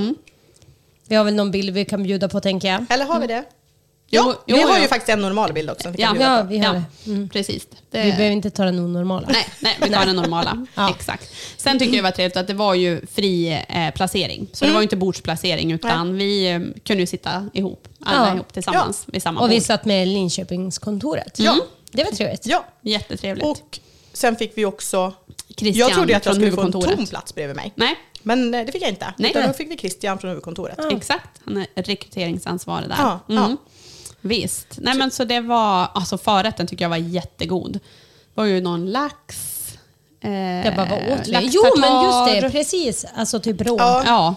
[1.08, 2.84] Vi har väl någon bild vi kan bjuda på tänker jag.
[2.90, 3.44] Eller har vi det?
[4.10, 4.82] Jo, Ja, jo, vi har jo.
[4.82, 5.90] ju faktiskt en normal bild också.
[5.90, 7.28] vi Ja, Ja, vi har ja, det.
[7.28, 7.66] precis.
[7.90, 9.28] Det, Vi behöver inte ta den onormala.
[9.32, 10.66] Nej, nej, vi tar den normala.
[10.74, 10.90] Ja.
[10.90, 11.30] Exakt.
[11.56, 14.46] Sen tycker jag det var trevligt att det var ju fri eh, placering.
[14.52, 18.34] Så det var ju inte bordsplacering utan vi eh, kunde ju sitta ihop, alla Ja.
[18.34, 19.62] ihop tillsammans vid samma Och vi bord.
[19.62, 21.38] satt med Linköpingskontoret.
[21.38, 21.56] Ja.
[21.92, 22.46] Det var trevligt.
[22.46, 23.46] Ja, Jättetrevligt.
[23.46, 23.78] och
[24.12, 25.12] sen fick vi också...
[25.56, 27.72] Christian jag trodde att jag skulle få en tom plats bredvid mig.
[27.76, 29.14] Nej, Men eh, det fick jag inte.
[29.16, 29.30] Nej.
[29.30, 30.78] Utan då fick vi Christian från huvudkontoret.
[30.90, 31.40] exakt.
[31.44, 32.96] Han är rekryteringsansvarig där.
[32.98, 33.42] Ja, Mm.
[33.50, 33.56] ja.
[34.20, 34.66] Visst.
[34.78, 37.72] Nej, men så det var, alltså förrätten tycker jag var jättegod.
[37.72, 37.80] Det
[38.34, 39.36] var ju någon lax.
[40.20, 40.30] Eh,
[40.66, 41.32] Jag bara, vad åt vi?
[41.32, 41.40] laxtartar.
[41.52, 43.04] Jo men just det, precis.
[43.16, 43.76] Alltså typ rå.
[43.78, 44.02] Ja.
[44.06, 44.34] Ja,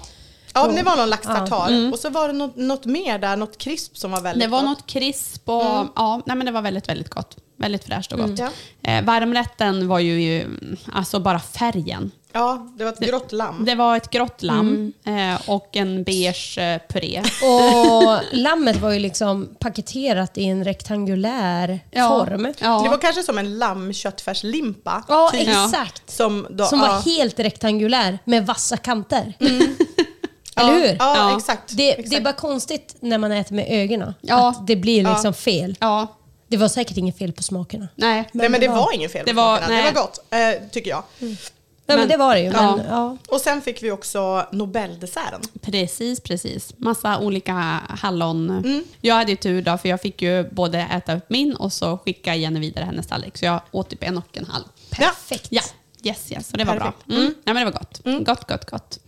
[0.58, 1.92] Ja, det var någon laxtartar.
[1.92, 4.52] Och så var det något, något mer där, något krisp som var väldigt Mm.
[4.52, 4.80] det var gott.
[4.80, 7.38] något krisp och ja, nej, men det var väldigt, väldigt gott.
[7.60, 8.40] Väldigt fräscht och gott.
[8.40, 8.50] Ja.
[8.92, 10.48] Eh, varmrätten var ju, ju,
[10.94, 12.12] alltså bara färgen.
[12.34, 13.66] Ja, det var ett grått lamm.
[13.66, 17.22] Det var ett grått lamm eh, och en beige eh, puré.
[17.44, 22.54] Och lammet var ju liksom paketerat i en rektangulär form.
[22.60, 22.82] Ja.
[22.84, 25.04] Det var kanske som en lammköttfärslimpa.
[25.08, 26.10] Ja, typ, exakt.
[26.10, 29.34] Som, då, Som var ja, helt rektangulär med vassa kanter.
[30.58, 30.96] Eller hur?
[31.00, 31.38] Ja, Ja.
[31.38, 31.78] exakt.
[31.78, 32.10] Det, exakt.
[32.10, 34.14] det är bara konstigt när man äter med ögonen.
[34.22, 34.50] Ja.
[34.50, 35.76] Att det blir liksom fel.
[35.80, 36.08] Ja,
[36.48, 37.88] Det var säkert inget fel på smakerna.
[37.96, 38.30] nej.
[38.34, 39.78] Nej men det var inget fel Det på var- smakerna.
[39.78, 39.94] Det nej.
[39.94, 40.20] var gott,
[40.64, 41.04] eh, tycker jag.
[41.20, 42.52] Ja, men, Men- det var det ju.
[42.52, 42.80] Men, ja.
[42.90, 43.18] ja.
[43.30, 45.42] Och sen fick vi också Nobeldesserten.
[45.62, 46.74] Precis, precis.
[46.78, 47.54] Massa olika
[47.90, 48.50] hallon.
[48.50, 48.84] Mm.
[49.02, 51.98] Jag hade ju tur då, för jag fick ju både äta upp min och så
[51.98, 53.38] skicka Jenny vidare hennes tallrik.
[53.38, 54.64] Så jag åt typ en och en halv.
[54.90, 55.48] Perfekt.
[55.50, 55.62] Ja,
[56.04, 56.48] yes, yes.
[56.50, 57.06] Så det var Perfekt.
[57.06, 57.16] bra.
[57.18, 57.34] Mm.
[57.46, 58.26] Ja, men det var gott.
[58.26, 59.00] Gott, gott, gott.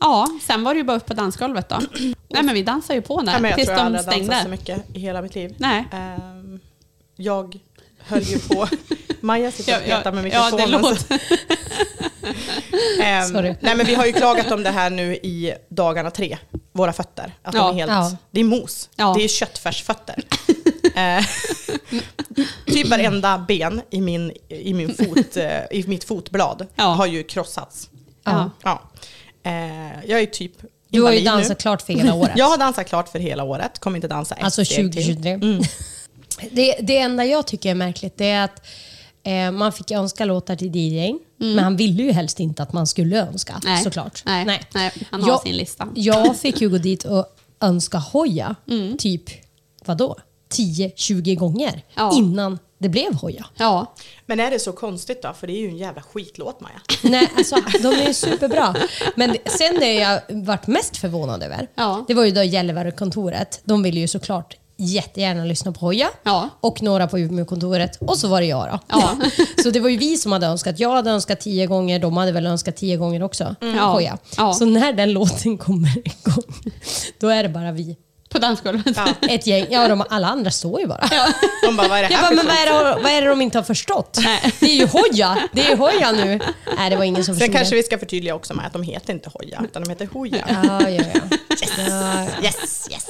[0.00, 1.76] Ja, sen var det ju bara upp på dansgolvet då.
[2.28, 4.26] Nej, men vi dansade ju på där jag tills tror jag de aldrig har dansat
[4.26, 4.50] så stängde.
[4.50, 5.54] mycket i hela mitt liv.
[5.58, 5.84] Nej.
[5.92, 6.60] Ehm,
[7.16, 7.58] jag
[7.98, 8.68] höll ju på...
[9.20, 10.80] Maja sitter och petar med ja, det mikrofonen.
[10.82, 11.20] låter.
[13.02, 13.54] Ehm, Sorry.
[13.60, 16.38] nej men vi har ju klagat om det här nu i dagarna tre,
[16.72, 17.32] våra fötter.
[17.42, 17.60] Att Ja.
[17.60, 18.16] de är helt, Ja.
[18.30, 19.14] Det är mos, Ja.
[19.18, 20.22] det är köttfärsfötter.
[20.94, 21.24] Eh,
[22.66, 26.84] typ varenda ben i, min, i, min fot, eh, i mitt fotblad Ja.
[26.84, 27.90] har ju krossats.
[28.24, 28.50] Ja.
[29.48, 30.52] Eh, jag är typ
[30.90, 31.30] Du har ju invalid nu.
[31.30, 32.32] dansat klart för hela året.
[32.36, 35.02] Jag har dansat klart för hela året, kommer inte dansa ett Alltså steg till.
[35.04, 35.30] 2023.
[35.32, 35.62] Mm.
[36.52, 38.66] Det, det enda jag tycker är märkligt det är att
[39.22, 42.86] eh, man fick önska låtar till DJ, men han ville ju helst inte att man
[42.86, 43.74] skulle önska Mm.
[43.74, 43.82] Nej.
[43.84, 44.22] såklart.
[44.26, 44.60] Nej.
[44.74, 45.88] Nej, han har Jag- sin lista.
[45.94, 47.26] Jag fick ju gå dit och
[47.60, 48.96] önska hoja, Mm.
[48.98, 49.22] typ
[49.84, 50.16] vadå?
[50.50, 52.12] 10-20 gånger Ja.
[52.14, 53.46] innan det blev hoja.
[53.56, 53.94] Ja,
[54.26, 55.32] Men är det så konstigt då?
[55.32, 56.80] För det är ju en jävla skitlåt Maja.
[57.02, 58.74] Nej, alltså de är ju superbra.
[59.16, 62.04] Men sen det jag varit mest förvånad över, Ja.
[62.08, 63.60] det var ju då Gällivare-kontoret.
[63.64, 66.48] De ville ju såklart jättegärna lyssna på Hoja Ja.
[66.60, 68.78] och några på Umeå-kontoret och så var det jag då.
[68.88, 69.16] Ja.
[69.62, 70.78] Så det var ju vi som hade önskat.
[70.78, 73.54] Jag hade önskat tio gånger, de hade väl önskat tio gånger också.
[73.60, 73.84] Ja.
[73.92, 74.18] Hoja.
[74.36, 74.52] Ja.
[74.54, 76.54] Så när den låten kommer igång,
[77.20, 77.96] då är det bara vi.
[78.28, 78.96] På dansgolvet.
[78.96, 79.14] Ja.
[79.28, 81.08] Ett gäng, ja de, alla andra står ju bara.
[81.64, 83.28] De bara, vad är det Jag här bara, men vad är, det, vad är det
[83.28, 84.18] de inte har förstått?
[84.60, 85.38] Det är ju Hoja!
[85.52, 86.40] Det är ju Hoja nu.
[86.76, 87.76] Nej, det var ingen som Sen förstod kanske det.
[87.76, 90.44] vi ska förtydliga också med att de heter inte Hoja, utan de heter Hoja.
[90.48, 91.20] Ja, ja, ja.
[91.48, 92.26] ja, ja.
[92.42, 93.06] Yes, yes.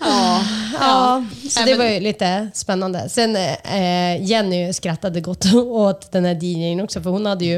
[0.00, 0.42] Ja.
[0.80, 3.08] Ja, så Nej, det var ju lite spännande.
[3.08, 7.56] Sen eh, Jenny skrattade gott åt den här DJn också, för hon hade ju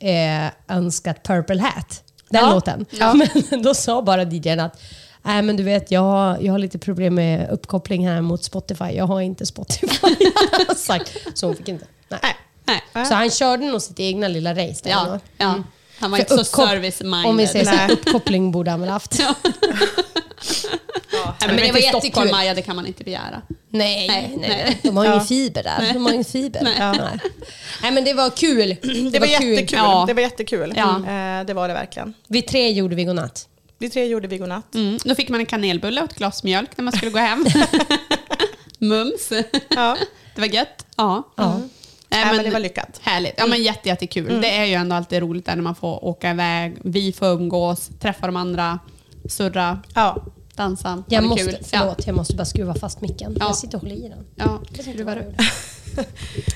[0.00, 2.54] eh, önskat Purple Hat, den Ja.
[2.54, 2.86] låten.
[3.50, 4.80] Men då sa bara DJn att
[5.22, 8.84] Nej men du vet, jag har, jag har lite problem med uppkoppling här mot Spotify.
[8.84, 10.14] Jag har inte Spotify.
[10.76, 11.16] sagt.
[11.34, 11.86] Så hon fick inte.
[12.08, 12.20] Nej.
[12.64, 12.82] Nej.
[12.92, 13.06] Nej.
[13.06, 14.90] Så han körde nog sitt egna lilla race där.
[14.90, 15.62] Ja, ja.
[15.98, 17.26] Han var För inte så service-minded.
[17.26, 19.18] Om vi säger så, här, uppkoppling borde han väl haft.
[19.20, 19.34] Ja.
[21.12, 21.34] Ja.
[21.40, 22.30] Men, men det var var jättekul.
[22.30, 23.42] Maja, det kan man inte begära.
[23.68, 25.12] Nej, Nej, nej, de har Ja.
[25.14, 25.92] ingen fiber där.
[25.92, 26.60] De har ingen fiber.
[26.62, 26.74] Nej.
[26.78, 27.18] Nej.
[27.82, 28.76] nej men det var kul.
[28.82, 29.78] Det, Det var jättekul.
[29.78, 30.04] Ja.
[30.06, 30.72] Det var jättekul.
[30.76, 30.96] Ja.
[30.96, 32.14] Eh, det var det verkligen.
[32.28, 33.48] Vi tre gjorde vi godnatt.
[33.82, 34.74] Vi tre gjorde vi godnatt.
[34.74, 34.98] Mm.
[35.04, 37.44] Då fick man en kanelbulle och ett glas mjölk när man skulle gå hem.
[38.78, 39.32] Mums.
[39.68, 39.96] Ja.
[40.34, 40.86] Det var gött.
[40.96, 41.22] Ja.
[41.36, 41.58] Ja.
[41.58, 43.00] Nej, Nej, men det var lyckat.
[43.02, 43.34] Härligt.
[43.36, 44.40] Ja, men jätte, jättekul.
[44.40, 46.76] Det är ju ändå alltid roligt där när man får åka iväg.
[46.84, 48.78] Vi får umgås, träffa de andra,
[49.28, 50.24] surra, Ja.
[50.56, 51.02] dansa.
[51.08, 51.56] Jag det måste, kul.
[51.62, 53.36] förlåt, jag måste bara skruva fast micken.
[53.40, 53.46] Ja.
[53.46, 54.24] Jag sitter och håller i den.
[54.34, 55.44] Ja, ja skruvar du.
[55.96, 56.06] Nej,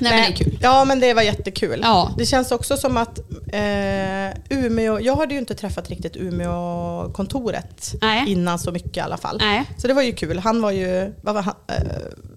[0.00, 0.58] men det är kul.
[0.60, 1.80] Ja, men det var jättekul.
[1.82, 2.14] Ja.
[2.18, 3.18] Det känns också som att
[3.52, 8.24] eh, Umeå, jag hade ju inte träffat riktigt Umeå-kontoret Nej.
[8.32, 9.38] innan så mycket i alla fall.
[9.40, 9.64] Nej.
[9.78, 10.38] Så det var ju kul.
[10.38, 11.74] Han var ju, vad var han, eh,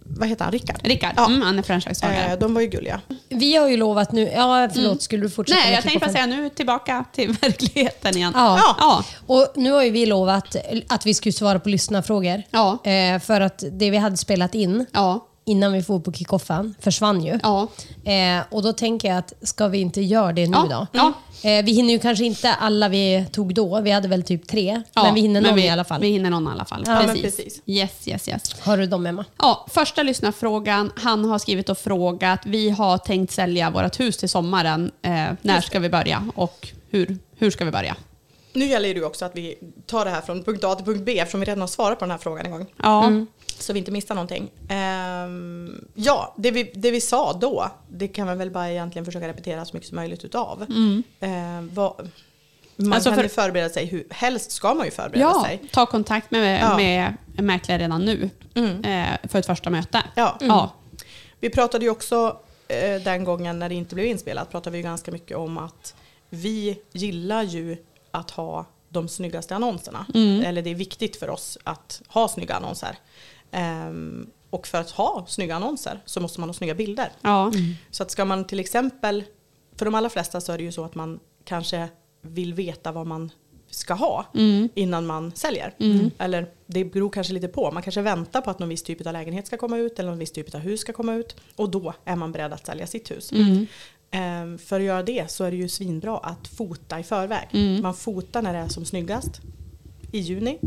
[0.06, 0.80] vad heter han, Rickard?
[0.84, 1.26] Rickard, Ja.
[1.26, 2.32] mm, han är franchisetagare.
[2.34, 3.02] Eh, de var ju gulliga.
[3.30, 4.32] Vi har ju lovat nu...
[4.36, 5.60] Ja, förlåt, skulle du fortsätta?
[5.62, 8.32] Nej, jag tänkte bara säga nu tillbaka till verkligheten igen.
[8.36, 8.58] Ja.
[8.58, 8.76] Ja.
[8.80, 9.04] ja.
[9.36, 10.56] Och nu har ju vi lovat
[10.90, 12.44] att vi skulle svara på lyssnarfrågor.
[12.52, 12.78] Ja.
[12.84, 15.26] Eh, för att det vi hade spelat in Ja.
[15.50, 17.40] Innan vi får på kickoffen försvann ju.
[17.44, 17.68] Ja.
[18.04, 20.88] Eh, och då tänker jag att ska vi inte göra det nu Ja, då?
[21.00, 21.14] ja.
[21.50, 23.82] Eh, vi hinner ju kanske inte alla vi tog då.
[23.82, 24.82] Vi hade väl typ tre.
[24.94, 26.02] Ja, men vi hinner någon vi, i alla fall.
[26.02, 26.84] Vi hinner någon i alla fall.
[26.88, 27.22] Ja, precis.
[27.22, 27.62] precis.
[27.66, 28.60] Yes, yes, yes.
[28.62, 29.26] Har du dem Emma?
[29.38, 30.92] Ja, första lyssnarfrågan.
[30.96, 32.40] Han har skrivit och frågat.
[32.46, 34.92] Vi har tänkt sälja vårt hus till sommaren.
[35.02, 37.96] Eh, när ska vi börja och hur, hur ska vi börja?
[38.54, 41.04] Nu gäller det ju också att vi tar det här från punkt A till punkt
[41.06, 42.66] B eftersom vi redan har svarat på den här frågan en gång.
[42.84, 43.12] Ja,
[43.60, 44.52] Så vi inte missar någonting.
[44.70, 49.28] Ehm, ja, det vi, det vi sa då, det kan man väl bara egentligen försöka
[49.28, 50.66] repetera så mycket som möjligt utav.
[51.20, 52.10] Ehm, vad,
[52.76, 55.62] man Alltså kan för- ju förbereda sig, hur, helst ska man ju förbereda ja sig.
[55.72, 56.78] ta kontakt med, Ja.
[56.78, 60.04] med mäklare redan nu eh, för ett första möte.
[60.16, 60.38] Ja.
[60.42, 60.74] Ja.
[61.40, 64.84] Vi pratade ju också eh, den gången när det inte blev inspelat, pratade vi ju
[64.84, 65.96] ganska mycket om att
[66.30, 67.78] vi gillar ju
[68.12, 70.06] att ha de snyggaste annonserna.
[70.46, 72.98] Eller det är viktigt för oss att ha snygga annonser.
[73.52, 77.12] Ehm, och för att ha snygga annonser så måste man ha snygga bilder.
[77.22, 77.52] Ja.
[77.92, 79.24] Så att ska man till exempel,
[79.76, 81.90] för de allra flesta så är det ju så att man kanske
[82.22, 83.32] vill veta vad man
[83.72, 84.26] ska ha
[84.74, 85.74] innan man säljer.
[86.18, 89.14] Eller det beror kanske lite på, man kanske väntar på att någon viss typ av
[89.14, 91.94] lägenhet ska komma ut eller någon viss typ av hus ska komma ut och då
[92.06, 93.32] är man beredd att sälja sitt hus.
[94.12, 97.48] Ehm, för att göra det så är det ju svinbra att fota i förväg.
[97.52, 97.82] Mm.
[97.82, 99.42] Man fotar när det är som snyggast
[100.12, 100.58] i juni.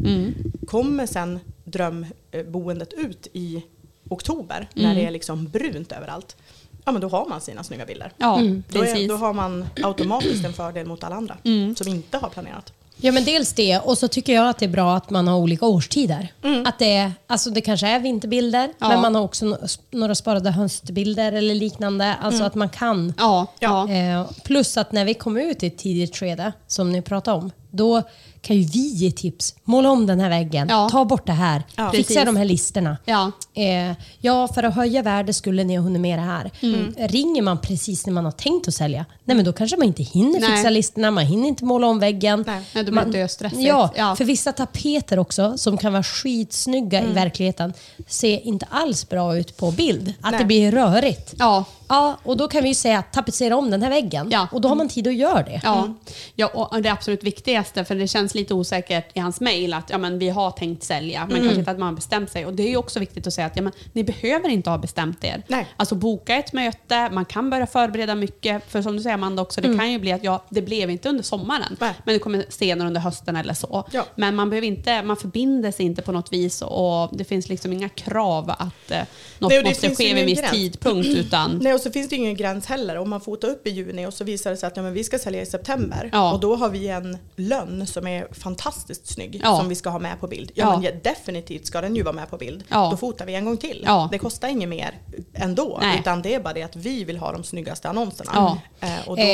[0.67, 1.41] Kommer sen
[1.73, 3.63] drömboendet ut i
[4.09, 4.89] oktober Mm.
[4.89, 6.37] när det är liksom brunt överallt.
[6.85, 8.13] Ja men då har man sina snygga bilder.
[8.17, 8.87] Ja, Då, är.
[8.97, 9.09] Mm.
[9.09, 11.37] då har man automatiskt en fördel mot alla andra
[11.77, 12.73] som inte har planerat.
[12.97, 15.37] Ja men dels det och så tycker jag att det är bra att man har
[15.39, 16.33] olika årstider.
[16.67, 18.89] Att det, är, alltså det kanske är vinterbilder Ja.
[18.89, 19.59] men man har också
[19.91, 22.15] några sparade höstbilder eller liknande.
[22.23, 23.15] Alltså att man kan.
[23.19, 23.91] Ja, ja.
[23.91, 27.51] Eh, plus att när vi kommer ut i ett tidigt skede som ni pratade om
[27.71, 28.03] då
[28.43, 29.55] kan ju vi ge tips.
[29.65, 30.89] Måla om den här väggen, Ja.
[30.89, 31.91] ta bort det här, Ja.
[31.91, 32.25] fixa Precis.
[32.25, 32.97] de här listorna.
[33.05, 33.33] Ja.
[33.55, 36.51] Eh, ja, för att höja värde skulle ni ha hunnit med det här.
[36.61, 36.95] Mm.
[36.99, 40.03] Ringer man precis när man har tänkt att sälja, nej men då kanske man inte
[40.03, 40.51] hinner Nej.
[40.57, 42.45] fixa listorna, man hinner inte måla om väggen.
[42.47, 42.63] Nej.
[42.75, 43.63] Nej, då blir det döstressigt.
[43.63, 44.17] Ja, Ja.
[44.17, 47.11] för vissa tapeter också, som kan vara skitsnygga Mm.
[47.11, 47.73] i verkligheten,
[48.07, 50.15] ser inte alls bra ut på bild.
[50.21, 50.39] Att Nej.
[50.41, 51.35] det blir rörigt.
[51.39, 51.65] Ja.
[51.93, 54.29] Ja, och då kan vi ju säga att tapetsera om den här väggen.
[54.31, 54.49] Ja.
[54.53, 55.61] Och då har man tid att göra det.
[55.65, 55.95] Ja.
[56.35, 59.99] ja, och det absolut viktigaste, för det känns lite osäkert i hans mejl att ja,
[59.99, 62.47] men vi har tänkt sälja, men kanske inte att man har bestämt sig.
[62.47, 64.79] Och det är ju också viktigt att säga att ja, men, ni behöver inte ha
[64.79, 65.43] bestämt er.
[65.47, 65.67] Nej.
[65.77, 68.71] Alltså boka ett möte, man kan börja förbereda mycket.
[68.71, 71.09] För som du säger Amanda också, det kan ju bli att ja, det blev inte
[71.09, 71.95] under sommaren, Nej.
[72.05, 73.89] men det kommer senare under hösten eller så.
[73.93, 74.07] Ja.
[74.15, 77.73] Men man, behöver inte, man förbinder sig inte på något vis och det finns liksom
[77.73, 78.99] inga krav att eh,
[79.39, 81.09] något Nej, måste ske vid en viss tidpunkt.
[81.09, 82.99] Utan, Nej, så finns det ingen gräns heller.
[82.99, 85.05] Om man fotar upp i juni och så visar det sig att ja, men vi
[85.05, 86.33] ska sälja i september Ja.
[86.33, 89.57] och då har vi en lönn som är fantastiskt snygg Ja.
[89.59, 90.51] som vi ska ha med på bild.
[90.55, 92.65] Ja, men definitivt ska den ju vara med på bild.
[92.91, 93.89] Då fotar vi en gång till.
[94.11, 94.99] Det kostar inget mer
[95.35, 95.99] ändå, Nej.
[96.01, 98.59] utan det är bara det att vi vill ha de snyggaste annonserna.
[98.81, 99.29] Eh, och då Eh,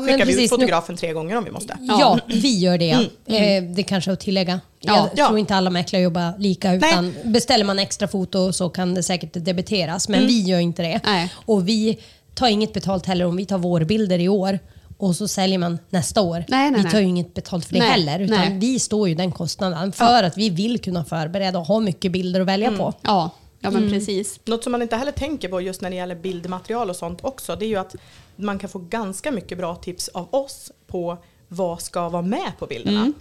[0.00, 0.38] skickar vi precis.
[0.44, 1.78] ut fotografen tre gånger om vi måste.
[1.80, 2.90] Ja, vi gör det.
[3.26, 4.60] Eh, det kanske är att tillägga.
[4.86, 4.96] Ja.
[4.96, 5.26] Jag Ja.
[5.26, 6.74] tror inte alla mäklare jobbar lika.
[6.74, 10.08] Utan beställer man extra foto så kan det säkert debiteras.
[10.08, 11.00] Men vi gör inte det.
[11.04, 11.32] Nej.
[11.46, 11.98] Och vi
[12.34, 14.58] tar inget betalt heller om vi tar vårbilder i år
[14.98, 16.44] och så säljer man nästa år.
[16.48, 16.92] Nej, nej, vi nej.
[16.92, 18.18] tar ju inget betalt för det Nej, heller.
[18.20, 18.58] Utan nej.
[18.58, 22.40] vi står ju den kostnaden för att vi vill kunna förbereda och ha mycket bilder
[22.40, 22.92] att välja på.
[23.02, 24.40] ja, ja, men precis.
[24.44, 27.56] Något som man inte heller tänker på just när det gäller bildmaterial och sånt också,
[27.56, 27.94] det är ju att
[28.36, 31.18] man kan få ganska mycket bra tips av oss på
[31.48, 33.12] vad ska vara med på bilderna.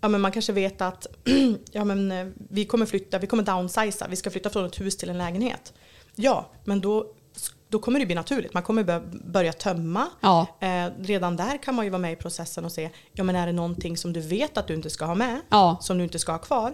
[0.00, 1.06] Ja, men man kanske vet att
[1.72, 4.96] ja, men, eh, vi kommer flytta, vi kommer downsiza, vi ska flytta från ett hus
[4.96, 5.72] till en lägenhet.
[6.14, 7.06] Ja, men då,
[7.68, 8.54] då kommer det bli naturligt.
[8.54, 10.06] Man kommer bör- börja tömma.
[10.20, 10.46] Ja.
[10.60, 13.46] Eh, redan där kan man ju vara med i processen och se, ja men är
[13.46, 15.76] det någonting som du vet att du inte ska ha med, Ja.
[15.80, 16.72] som du inte ska ha kvar.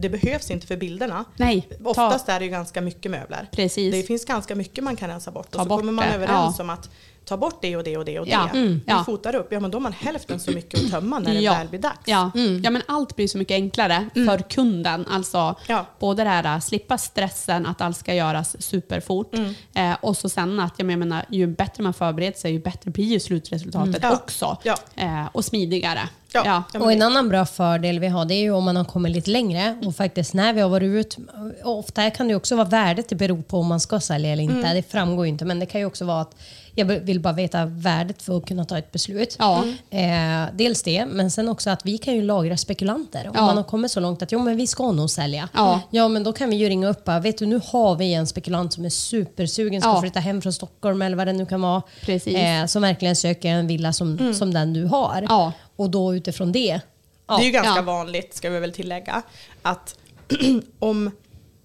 [0.00, 1.24] Det behövs inte för bilderna.
[1.36, 3.48] Nej, ta- Oftast är det ju ganska mycket möbler.
[3.52, 3.94] Precis.
[3.94, 5.50] Det finns ganska mycket man kan rensa bort.
[5.50, 6.64] Ta och så bort kommer man det, överens ja.
[6.64, 6.90] om att
[7.24, 8.58] ta bort det och det och det och Ja, det.
[8.58, 9.04] mm, ja.
[9.04, 11.52] fotar upp, ja men då har man hälften så mycket att tömma när det ja.
[11.52, 11.98] väl blir dags.
[12.04, 12.30] Ja.
[12.64, 15.06] ja, men allt blir så mycket enklare för kunden.
[15.10, 15.86] Alltså Ja.
[15.98, 19.34] både det här att slippa stressen att allt ska göras superfort
[19.74, 23.04] eh, och så sen att jag menar, ju bättre man förbereder sig ju bättre blir
[23.04, 24.12] ju slutresultatet Ja.
[24.12, 24.56] också.
[24.62, 24.76] Ja.
[24.96, 26.00] Eh, och smidigare.
[26.32, 26.62] Ja.
[26.72, 26.80] Ja.
[26.80, 29.30] Och en annan bra fördel vi har det är ju om man har kommit lite
[29.30, 31.16] längre och faktiskt när vi har varit ut,
[31.64, 34.42] och ofta kan det också vara värdet det beror på om man ska sälja eller
[34.42, 34.74] inte.
[34.74, 36.34] Det framgår ju inte men det kan ju också vara att
[36.78, 39.36] jag vill bara veta värdet för att kunna ta ett beslut.
[39.38, 39.64] Ja.
[39.90, 43.28] Eh, dels det, men sen också att vi kan ju lagra spekulanter.
[43.28, 43.46] Om Ja.
[43.46, 45.48] man har kommit så långt att jo, men vi ska nog sälja.
[45.54, 45.80] Ja.
[45.90, 48.26] ja, men då kan vi ju ringa upp och vet du nu har vi en
[48.26, 50.00] spekulant som är supersugen, ska Ja.
[50.00, 51.82] flytta hem från Stockholm eller vad det nu kan vara.
[52.00, 52.34] Precis.
[52.34, 55.26] Eh, som verkligen söker en villa som, som den du har.
[55.28, 55.52] Ja.
[55.76, 56.80] Och då utifrån det.
[57.26, 57.82] Det är ju ganska Ja.
[57.82, 59.22] vanligt, ska vi väl tillägga,
[59.62, 59.94] att
[60.78, 61.10] om,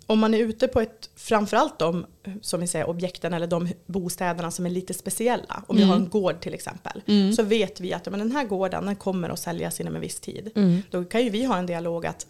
[0.06, 2.06] om man är ute på ett, framförallt de
[2.42, 5.64] som vi säger, objekten eller de bostäderna som är lite speciella.
[5.68, 7.02] Om vi har en gård till exempel.
[7.36, 10.20] Så vet vi att men den här gården den kommer att säljas inom en viss
[10.20, 10.52] tid.
[10.90, 12.28] Då kan ju vi ha en dialog att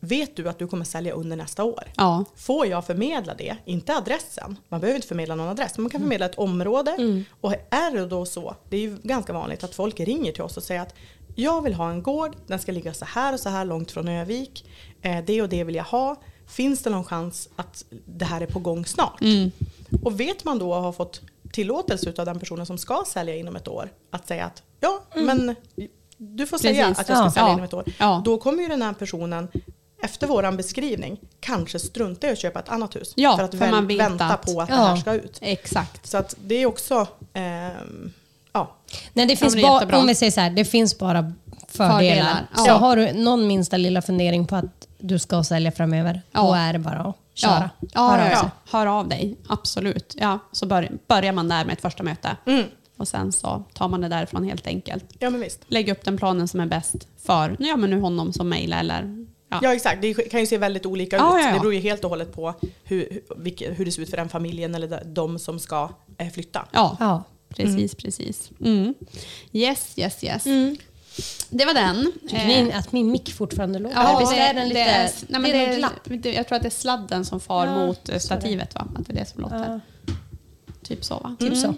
[0.00, 1.82] Vet du att du kommer sälja under nästa år?
[1.96, 2.24] Ja.
[2.36, 3.56] Får jag förmedla det?
[3.64, 4.56] Inte adressen.
[4.68, 5.72] Man behöver inte förmedla någon adress.
[5.76, 7.24] Men man kan förmedla ett område.
[7.40, 10.56] Och är det då så, det är ju ganska vanligt att folk ringer till oss
[10.56, 10.94] och säger att
[11.34, 14.08] jag vill ha en gård, den ska ligga så här och så här långt från
[14.08, 14.64] Övik.
[15.02, 16.16] Eh, det och det vill jag ha.
[16.48, 19.20] Finns det någon chans att det här är på gång snart?
[20.04, 21.20] Och vet man då och har fått
[21.52, 25.54] tillåtelse av den personen som ska sälja inom ett år att säga att ja, men
[26.16, 27.00] du får säga Precis.
[27.00, 27.30] att jag ska Ja.
[27.30, 27.52] sälja Ja.
[27.52, 27.84] inom ett år.
[27.98, 28.22] Ja.
[28.24, 29.48] Då kommer ju den här personen
[30.02, 33.14] efter våran beskrivning kanske strunta i att köpa ett annat hus.
[33.14, 35.38] För att för väl, vänta att- på att det här ska ut.
[35.40, 36.06] Exakt.
[36.06, 38.12] Så att det är också, ehm,
[38.52, 38.76] ja,
[39.12, 41.32] Nej, det finns bara, om vi säger så här, det finns bara
[41.68, 41.98] fördelar.
[41.98, 46.42] Fördelar, Så har du någon minsta lilla fundering på att du ska sälja framöver, Ja.
[46.42, 47.70] då är det bara att köra.
[47.80, 48.50] Ja, ja, Hör av ja.
[48.70, 49.36] Hör av dig.
[49.48, 50.14] Absolut.
[50.20, 52.36] Ja, så bör, börjar man där med ett första möte.
[52.46, 52.64] Mm.
[52.96, 55.04] Och sen så tar man det därifrån helt enkelt.
[55.18, 55.60] ja men visst.
[55.66, 56.94] Lägg upp den planen som är bäst
[57.26, 59.60] för ja, men nu honom som mejlar eller ja.
[59.62, 61.22] Ja exakt, det kan ju se väldigt olika ut.
[61.22, 61.52] ja, ja.
[61.52, 62.54] Det beror ju helt och hållet på
[62.84, 66.66] hur, hur, hur det ser ut för den familjen eller de- som ska eh, flytta.
[66.72, 66.96] Ja.
[67.00, 67.22] Ja.
[67.48, 68.50] precis, precis.
[68.64, 68.94] Mm.
[69.52, 70.46] Yes, yes, yes.
[71.50, 72.12] Det var den.
[72.22, 73.96] Tycker Eh, ni att min mick fortfarande låter?
[73.96, 74.80] Ja, Visst det, är den lite...
[74.84, 76.22] det är, nej, men det är det något är, glapp.
[76.22, 78.74] det- jag tror att det är sladden som far Ja, mot eh, stativet.
[78.74, 78.86] Va?
[78.98, 79.80] Att det är det som låter.
[80.82, 81.36] Typ så va?
[81.38, 81.74] Typ så.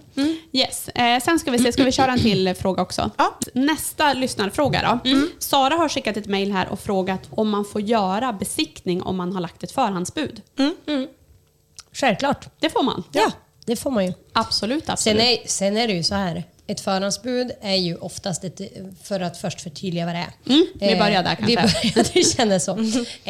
[0.53, 0.89] Yes.
[0.89, 3.11] Eh, sen ska vi se, ska vi köra en till fråga också?
[3.19, 3.39] Ja.
[3.55, 5.11] Nästa lyssnarfråga då.
[5.39, 9.33] Sara har skickat ett mejl här och frågat om man får göra besiktning om man
[9.33, 10.43] har lagt ett förhandsbud.
[11.93, 12.49] Självklart.
[12.61, 13.03] Det får man.
[13.13, 13.33] Ja,
[13.67, 14.13] det får man ju.
[14.33, 15.19] Absolut, absolut.
[15.21, 16.45] Sen är, sen är det ju så här.
[16.71, 18.61] Ett förhandsbud är ju oftast ett,
[19.03, 20.53] för att först förtydliga vad det är.
[20.55, 21.93] Mm, vi Eh, börjar där Vi kanske.
[21.95, 22.73] börjar, det känns så.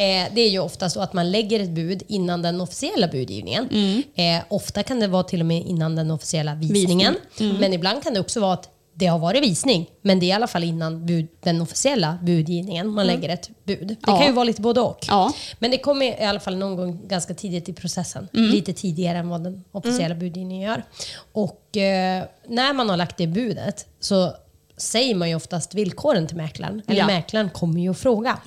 [0.01, 3.69] Eh, det är ju ofta så att man lägger ett bud innan den officiella budgivningen.
[3.71, 4.03] Mm.
[4.39, 7.15] Eh, ofta kan det vara till och med innan den officiella visningen.
[7.39, 7.57] Mm.
[7.57, 8.69] Men ibland kan det också vara att
[8.99, 12.87] det har varit visning, men det är i alla fall innan bud, den officiella budgivningen
[12.87, 13.87] man lägger ett bud.
[13.87, 14.17] Det Ja.
[14.17, 15.05] kan ju vara lite både och.
[15.07, 15.33] Ja.
[15.59, 18.27] Men det kommer i alla fall någon gång ganska tidigt i processen.
[18.33, 18.49] Mm.
[18.51, 20.83] Lite tidigare än vad den officiella budgivningen gör.
[21.31, 24.33] Och eh, när man har lagt det budet så
[24.77, 26.81] säger man ju oftast villkoren till mäklaren.
[26.87, 27.07] Eller Ja.
[27.07, 28.37] mäklaren kommer ju att fråga.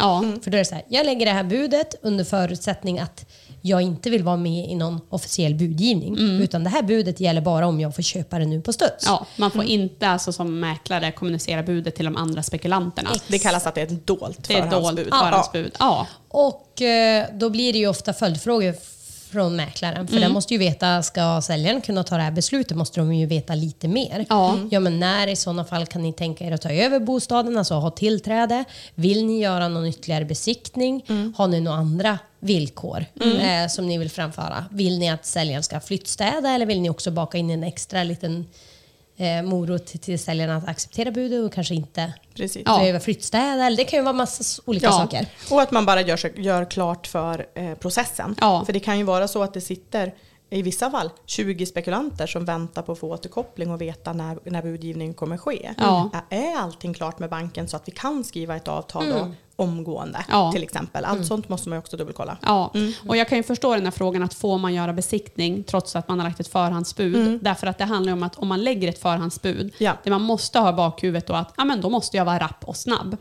[0.43, 3.27] För då är det så här, jag lägger det här budet under förutsättning att
[3.64, 6.18] jag inte vill vara med i någon officiell budgivning.
[6.18, 9.05] Utan det här budet gäller bara om jag får köpa det nu på studs.
[9.07, 13.11] Ja, man får inte alltså, som mäklare kommunicera budet till de andra spekulanterna.
[13.29, 15.07] Det kallas att det är ett dolt Det är ett förhandsbud.
[15.07, 15.72] dolt förhandsbud.
[15.79, 16.07] Ja.
[16.29, 18.75] Och eh, då blir det ju ofta följdfrågor
[19.33, 20.09] från mäklaren.
[20.09, 23.27] För den måste ju veta, ska säljaren kunna ta det här beslutet måste de ju
[23.27, 24.27] veta lite mer.
[24.29, 24.59] Ja.
[24.71, 27.75] ja men när i sådana fall kan ni tänka er att ta över bostaden, alltså
[27.75, 28.64] ha tillträde?
[28.95, 31.05] Vill ni göra någon ytterligare besiktning?
[31.37, 34.64] Har ni några andra villkor eh, som ni vill framföra?
[34.71, 38.47] Vill ni att säljaren ska flyttstäda eller vill ni också baka in en extra liten
[39.22, 42.62] eh, morot till, säljaren att acceptera budet och kanske inte Precis.
[42.66, 42.78] Ja.
[42.78, 43.64] behöva flyttstäda?
[43.66, 44.92] Eller det kan ju vara massa olika Ja.
[44.92, 45.26] saker.
[45.50, 48.37] Och att man bara gör, gör klart för eh, processen.
[48.40, 48.62] Ja.
[48.66, 50.14] För det kan ju vara så att det sitter
[50.50, 54.62] i vissa fall 20 spekulanter som väntar på att få återkoppling och veta när, när
[54.62, 55.74] budgivningen kommer ske.
[55.78, 56.11] Ja.
[56.30, 60.53] Är allting klart med banken så att vi kan skriva ett avtal då, omgående Ja.
[60.53, 61.05] till exempel?
[61.05, 62.37] Allt sånt måste man också dubbelkolla.
[62.43, 62.73] Ja,
[63.09, 66.09] och jag kan ju förstå den här frågan att får man göra besiktning trots att
[66.09, 67.38] man har lagt ett förhandsbud?
[67.43, 69.93] Därför att det handlar om att om man lägger ett förhandsbud, Ja.
[70.05, 72.65] det man måste ha i bakhuvudet då att ja, men då måste jag vara rapp
[72.65, 73.17] och snabb.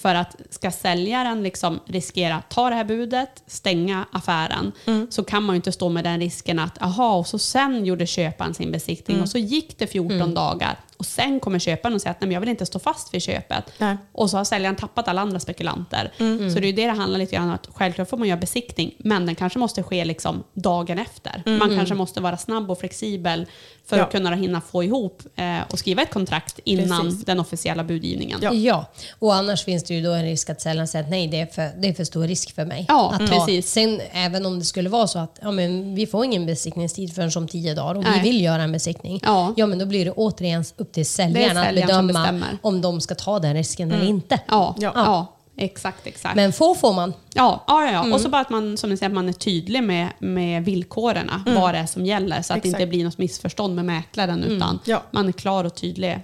[0.00, 4.72] För att ska säljaren liksom riskera att ta det här budet, stänga affären,
[5.10, 8.06] så kan man ju inte stå med den risken att aha, och så sen gjorde
[8.06, 12.10] köparen sin besiktning och så gick det 14 dagar och sen kommer köparen och säger
[12.10, 13.64] att nej, men jag vill inte stå fast vid köpet.
[13.78, 13.96] Nej.
[14.12, 15.73] Och så har säljaren tappat alla andra spekulanter.
[16.18, 16.50] Mm.
[16.54, 17.54] Så det är det det handlar lite grann om.
[17.54, 21.42] Att självklart får man göra besiktning, men den kanske måste ske liksom dagen efter.
[21.58, 23.46] Man kanske måste vara snabb och flexibel
[23.86, 24.00] för Mm.
[24.02, 24.06] Ja.
[24.06, 27.24] att kunna hinna få ihop eh, och skriva ett kontrakt innan Precis.
[27.24, 28.38] den officiella budgivningen.
[28.42, 28.52] Ja.
[28.52, 28.84] Ja.
[29.18, 31.46] och annars finns det ju då en risk att säljaren säger att nej, det är
[31.46, 32.84] för, det är för stor risk för mig.
[32.88, 33.48] Ja, att ta.
[33.62, 37.30] Sen även om det skulle vara så att ja, men vi får ingen besiktningstid förrän
[37.36, 38.20] om tio dagar och Nej.
[38.22, 39.20] vi vill göra en besiktning.
[39.22, 39.54] Ja.
[39.56, 43.14] men då blir det återigen upp till säljaren att säljaren som bedöma om de ska
[43.14, 44.40] ta den risken eller inte.
[44.48, 45.26] Ja, ja.
[45.56, 45.64] Ja.
[45.64, 46.36] exakt, exakt.
[46.36, 47.14] Men få får man.
[47.34, 47.92] Ja, ja, ja.
[47.92, 48.00] ja.
[48.00, 48.12] Mm.
[48.12, 51.30] och så bara att man, som ni säger, att man är tydlig med, med villkoren,
[51.46, 52.90] vad det är som gäller, så att det inte Exakt.
[52.90, 55.02] blir något missförstånd med mäklaren, utan Ja.
[55.10, 56.20] man är klar och tydlig.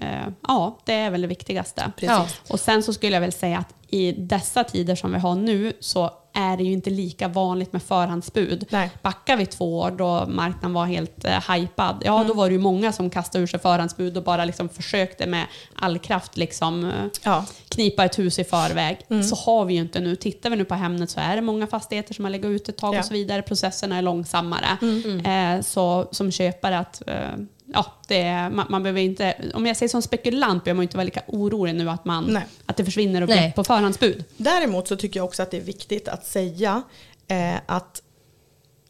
[0.00, 1.92] Eh, ja, det är väl det viktigaste.
[1.96, 2.40] Precis.
[2.50, 5.72] Och sen så skulle jag väl säga att i dessa tider som vi har nu
[5.80, 8.66] så är det ju inte lika vanligt med förhandsbud.
[8.70, 8.90] Nej.
[9.02, 12.28] Backar vi två år då marknaden var helt eh, hypad, ja Mm.
[12.28, 15.46] då var det ju många som kastade ur sig förhandsbud och bara liksom försökte med
[15.76, 16.90] all kraft liksom, eh,
[17.22, 17.44] Ja.
[17.68, 18.98] knipa ett hus i förväg.
[19.10, 19.22] Mm.
[19.22, 20.16] Så har vi ju inte nu.
[20.16, 22.76] Tittar vi nu på Hemnet så är det många fastigheter som har legat ut ett
[22.76, 22.92] tag Ja.
[22.92, 23.00] Mm.
[23.00, 23.42] och så vidare.
[23.42, 24.66] Processerna är långsammare.
[25.24, 27.14] Eh, så som köpare att eh,
[27.74, 30.96] ja, det är, man, man behöver inte, om jag säger som spekulant behöver man inte
[30.96, 32.46] vara lika orolig nu att, man, Nej.
[32.66, 33.22] att det försvinner Nej.
[33.22, 34.24] objekt på förhandsbud.
[34.36, 36.82] Däremot så tycker jag också att det är viktigt att säga
[37.28, 38.02] eh, att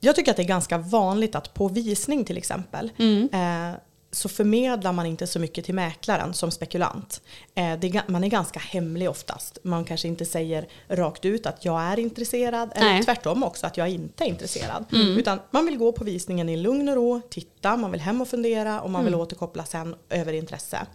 [0.01, 2.91] jag tycker att det är ganska vanligt att på visning till exempel
[3.33, 3.79] eh,
[4.15, 7.23] så förmedlar man inte så mycket till mäklaren som spekulant.
[7.55, 9.59] Eh, man är ganska hemlig oftast.
[9.63, 13.03] Man kanske inte säger rakt ut att jag är intresserad eller Nej.
[13.03, 14.85] tvärtom också att jag inte är intresserad.
[15.19, 18.29] Utan man vill gå på visningen i lugn och ro, titta, man vill hem och
[18.29, 20.87] fundera och man vill återkoppla sen över intresse.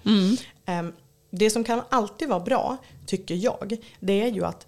[0.65, 0.93] Ehm,
[1.31, 4.67] det som kan alltid vara bra, tycker jag, det är ju att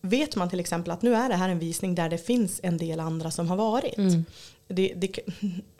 [0.00, 2.76] vet man till exempel att nu är det här en visning där det finns en
[2.76, 3.94] del andra som har varit.
[4.68, 5.18] Det, det,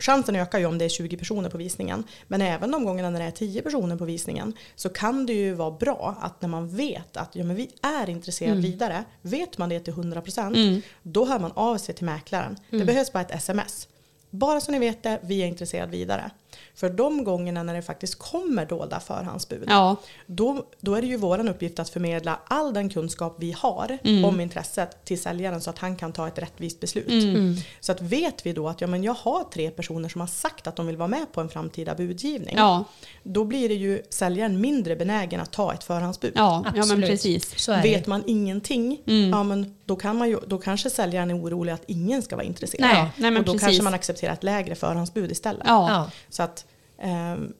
[0.00, 2.04] chansen ökar ju om det är 20 personer på visningen.
[2.28, 5.54] Men även de gångerna när det är 10 personer på visningen så kan det ju
[5.54, 9.68] vara bra att när man vet att ja, men vi är intresserade vidare, vet man
[9.68, 12.56] det till 100% då hör man av sig till mäklaren.
[12.70, 13.88] Det behövs bara ett sms.
[14.30, 16.30] Bara så ni vet det, vi är intresserade vidare.
[16.74, 19.96] För de gångerna när det faktiskt kommer dolda förhandsbud, Ja,
[20.26, 24.24] då, då är det ju vår uppgift att förmedla all den kunskap vi har Mm.
[24.24, 27.08] om intresset till säljaren så att han kan ta ett rättvist beslut.
[27.08, 27.56] Mm.
[27.80, 30.66] Så att vet vi då att ja, men jag har tre personer som har sagt
[30.66, 32.84] att de vill vara med på en framtida budgivning, ja,
[33.22, 36.32] då blir det ju säljaren mindre benägen att ta ett förhandsbud.
[36.36, 37.10] ja, ja men Absolut.
[37.10, 37.58] precis.
[37.64, 38.10] Så är Vet det.
[38.10, 39.30] man ingenting, Mm.
[39.30, 42.46] ja, men då, kan man ju, då kanske säljaren är orolig att ingen ska vara
[42.46, 42.88] intresserad.
[42.88, 43.66] Nej, nej, men och då precis.
[43.66, 45.62] kanske man accepterar ett lägre förhandsbud istället.
[45.66, 45.90] Ja.
[45.90, 46.10] Ja.
[46.28, 46.49] Så att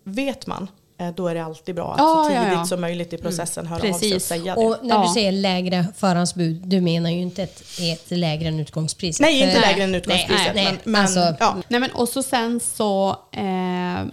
[0.04, 0.68] vet man,
[1.00, 2.64] eh, då är det alltid bra att Ja, så ja, tidigt ja.
[2.64, 4.26] som möjligt i processen höra av sig och Precis.
[4.26, 4.60] säga det.
[4.60, 5.02] Och när Ja.
[5.02, 9.20] du säger lägre förhandsbud, du menar ju inte ett, ett lägre än utgångspriset.
[9.20, 10.54] Nej, inte För- lägre än utgångspriset.
[10.54, 11.56] Nej, nej, men, men, alltså- ja.
[11.68, 14.04] Nej, men, och så sen så eh,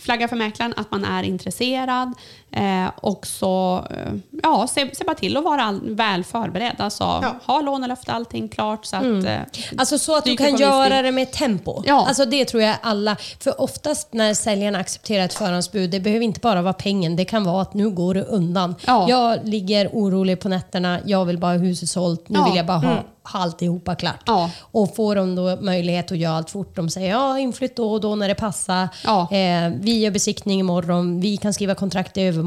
[0.00, 2.12] flagga för mäklaren att man är intresserad
[2.56, 6.74] eh, och så eh, ja, se, se bara till att vara all, väl förberedd.
[6.78, 7.34] Alltså, Ja.
[7.46, 8.84] Ha lånelöfte, allting klart.
[8.86, 9.36] Så att, eh,
[9.76, 11.82] Alltså så att du kan göra det med tempo.
[11.86, 12.04] Ja.
[12.08, 13.16] Alltså det tror jag alla...
[13.40, 17.16] För oftast när säljaren accepterar ett förhandsbud, det behöver inte bara vara pengen.
[17.16, 18.74] Det kan vara att nu går det undan.
[18.86, 19.06] Ja.
[19.08, 22.28] Jag ligger orolig på nätterna, jag vill bara ha huset sålt.
[22.28, 22.44] Nu Ja.
[22.44, 22.88] vill jag bara ha,
[23.32, 24.22] ha alltihopa klart.
[24.26, 24.50] Ja.
[24.60, 28.00] Och får de då möjlighet att göra allt fort, de säger ja, inflytt då och
[28.00, 28.88] då när det passar.
[29.04, 29.20] Ja.
[29.32, 32.43] Eh, vi gör besiktning imorgon, vi kan skriva kontrakt i övermorgon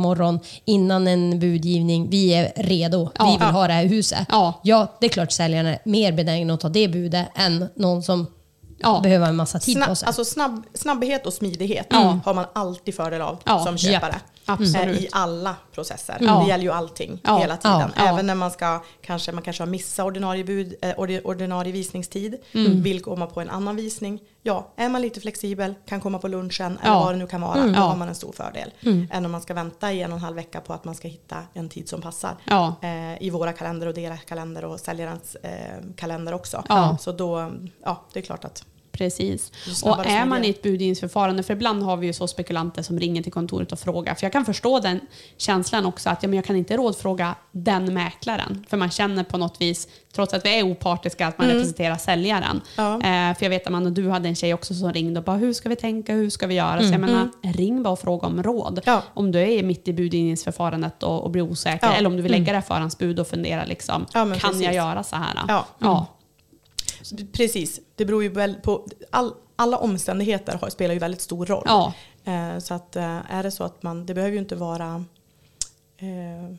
[0.66, 2.10] innan en budgivning.
[2.10, 3.26] Vi är redo, Ja.
[3.26, 4.26] vi vill ha det här huset.
[4.30, 4.60] Ja.
[4.64, 8.28] Ja, det är klart säljaren är mer benägen att ta det budet än någon som
[8.80, 9.00] Ja.
[9.04, 10.08] behöver en massa tid Snabb, på sig.
[10.08, 12.20] alltså snabb, snabbhet och smidighet Ja.
[12.26, 14.12] har man alltid fördel av som köpare.
[14.12, 14.98] japp, absolut.
[14.98, 16.18] Eh, I alla processer.
[16.22, 16.40] Ja.
[16.44, 17.80] Det gäller ju allting Ja, hela tiden.
[17.80, 18.10] ja, ja.
[18.14, 22.36] Även när man ska kanske, man kanske har missat ordinarie, bud, eh, ordi- ordinarie visningstid,
[22.54, 22.82] Mm.
[22.84, 24.20] vill komma på en annan visning.
[24.44, 27.64] Ja, är man lite flexibel, kan komma på lunchen eller vad det nu kan vara,
[27.66, 27.80] då Ja.
[27.80, 28.72] har man en stor fördel.
[29.12, 31.08] Än om man ska vänta i en och en halv vecka på att man ska
[31.08, 32.36] hitta en tid som passar.
[32.82, 35.52] Eh, I våra kalender och deras kalender och säljarens eh,
[35.96, 36.64] kalender också.
[37.00, 37.52] Så då,
[37.84, 38.66] ja det är klart att
[38.98, 39.52] Precis.
[39.84, 43.24] Och är man i ett budgivningsförfarande, för ibland har vi ju så spekulanter som ringer
[43.24, 45.00] till kontoret och frågar, för jag kan förstå den
[45.38, 49.38] känslan också att ja, men jag kan inte rådfråga den mäklaren, för man känner på
[49.38, 52.62] något vis, trots att vi är opartiska, att man representerar säljaren.
[52.76, 52.94] Ja.
[52.94, 55.54] Eh, för jag vet Amanda, du hade en tjej också som ringde och bara, hur
[55.54, 56.80] ska vi tänka, hur ska vi göra?
[56.80, 58.82] Så jag menar, ring bara och fråga om råd.
[58.86, 59.02] Ja.
[59.14, 61.94] Om du är mitt i budgivningsförfarandet och, och blir osäker, Ja.
[61.94, 64.74] eller om du vill lägga det här förhandsbud och fundera liksom, kan jag precis.
[64.74, 65.64] göra så här?
[65.80, 66.06] Ja.
[67.34, 71.64] Precis, det beror ju väl på, all, alla omständigheter har, spelar ju väldigt stor roll.
[71.66, 71.94] Ja.
[72.26, 75.06] Eh, så att eh, är det så att man, det behöver ju inte vara
[75.98, 76.56] eh,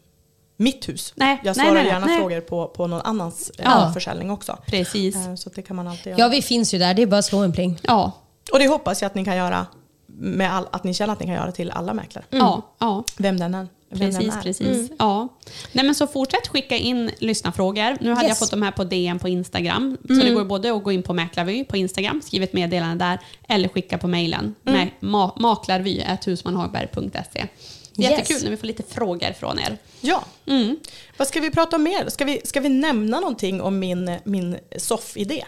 [0.57, 1.13] mitt hus.
[1.17, 2.19] Nej, Jag svarar nej, nej, gärna nej.
[2.19, 3.91] frågor på, på någon annans eh, Ja.
[3.95, 4.59] försäljning också.
[4.67, 5.17] Precis.
[5.17, 6.21] Eh, så det kan man alltid göra.
[6.21, 6.95] Ja, vi finns ju där.
[6.95, 7.79] Det är bara att slå en pling.
[7.83, 8.13] Ja.
[8.53, 9.67] Och det hoppas jag att ni kan göra,
[10.07, 12.25] med all, att ni känner att ni kan göra till alla mäklare.
[12.31, 13.05] Ja, ja.
[13.19, 13.69] Vem den är.
[13.91, 14.91] Precis, precis.
[14.99, 15.29] Ja.
[15.73, 17.97] Nej, men så fortsätt skicka in lyssnarfrågor.
[18.01, 18.39] Nu hade jag Yes.
[18.39, 19.97] fått de här på DM på Instagram.
[20.09, 23.19] Så det går både att gå in på Mäklarvy på Instagram, skriva ett meddelande där,
[23.49, 27.47] eller skicka på mejlen med ma- maklarvy.husmanhagberg.se.
[27.95, 28.43] Jättekul Yes.
[28.45, 29.79] när vi får lite frågor från er.
[30.01, 30.25] Ja.
[30.47, 30.77] Mm.
[31.17, 32.09] Vad ska vi prata om mer?
[32.09, 35.45] Ska vi, ska vi nämna någonting om min, min soff-idé?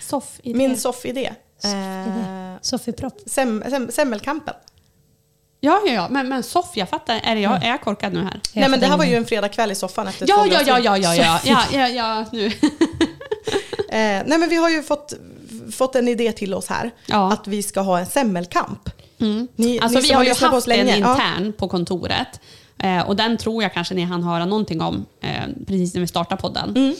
[0.00, 1.32] Soff i Min soff-idé.
[1.64, 3.20] Eh, Sofie Propp.
[3.26, 4.54] sem, sem, semmelkampen.
[5.64, 6.08] Ja, ja, ja.
[6.10, 7.20] Men, men Soff, jag fattar.
[7.24, 8.40] Är, det jag, är jag korkad nu här?
[8.52, 10.96] Nej men det här var ju en fredagkväll i soffan efter Ja, ja, ja, ja,
[10.96, 12.52] ja, ja, ja, ja, ja, nu.
[13.88, 15.12] Eh, nej men vi har ju fått,
[15.72, 16.90] fått en idé till oss här.
[17.06, 17.32] Ja.
[17.32, 18.90] Att vi ska ha en semmelkamp.
[19.56, 20.94] Ni, Alltså ni vi har ju haft en ja.
[20.96, 22.40] intern på kontoret.
[22.78, 25.30] Eh, och den tror jag kanske ni hann höra någonting om eh,
[25.66, 26.94] precis när vi startade podden.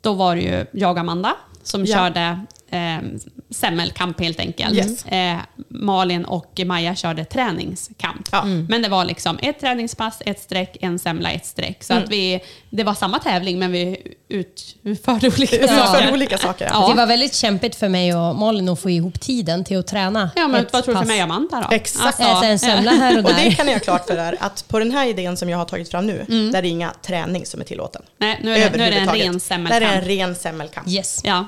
[0.00, 1.90] Då var det ju jag och Amanda som Mm.
[1.90, 1.96] Ja.
[1.96, 2.40] körde
[2.70, 3.18] eh,
[3.54, 4.74] semmelkamp helt enkelt.
[4.76, 5.04] Yes.
[5.04, 5.36] Eh,
[5.68, 8.28] Malin och Maja körde träningskamp.
[8.32, 8.44] Ja.
[8.44, 11.84] Men det var liksom ett träningspass, ett streck, en semla, ett streck.
[11.84, 12.04] Så Mm.
[12.04, 12.40] att vi,
[12.70, 13.96] det var samma tävling men vi
[14.28, 16.12] utförde olika För saker.
[16.12, 16.68] olika saker.
[16.72, 16.88] Ja.
[16.88, 20.30] Det var väldigt kämpigt för mig och Malin att få ihop tiden till att träna.
[20.36, 21.74] Ja, men vad tror du för mig och Amanda då?
[21.76, 22.20] Exakt.
[22.20, 23.50] Äta en semla här och Och det där.
[23.50, 26.06] kan jag klart för er att på den här idén som jag har tagit fram
[26.06, 28.02] nu, där är det inga träning som är tillåten.
[28.18, 29.82] Nej, nu är det, nu är det en ren Där semmelkamp.
[29.82, 30.88] är det en ren semmelkamp.
[30.88, 31.20] Yes.
[31.24, 31.46] Ja.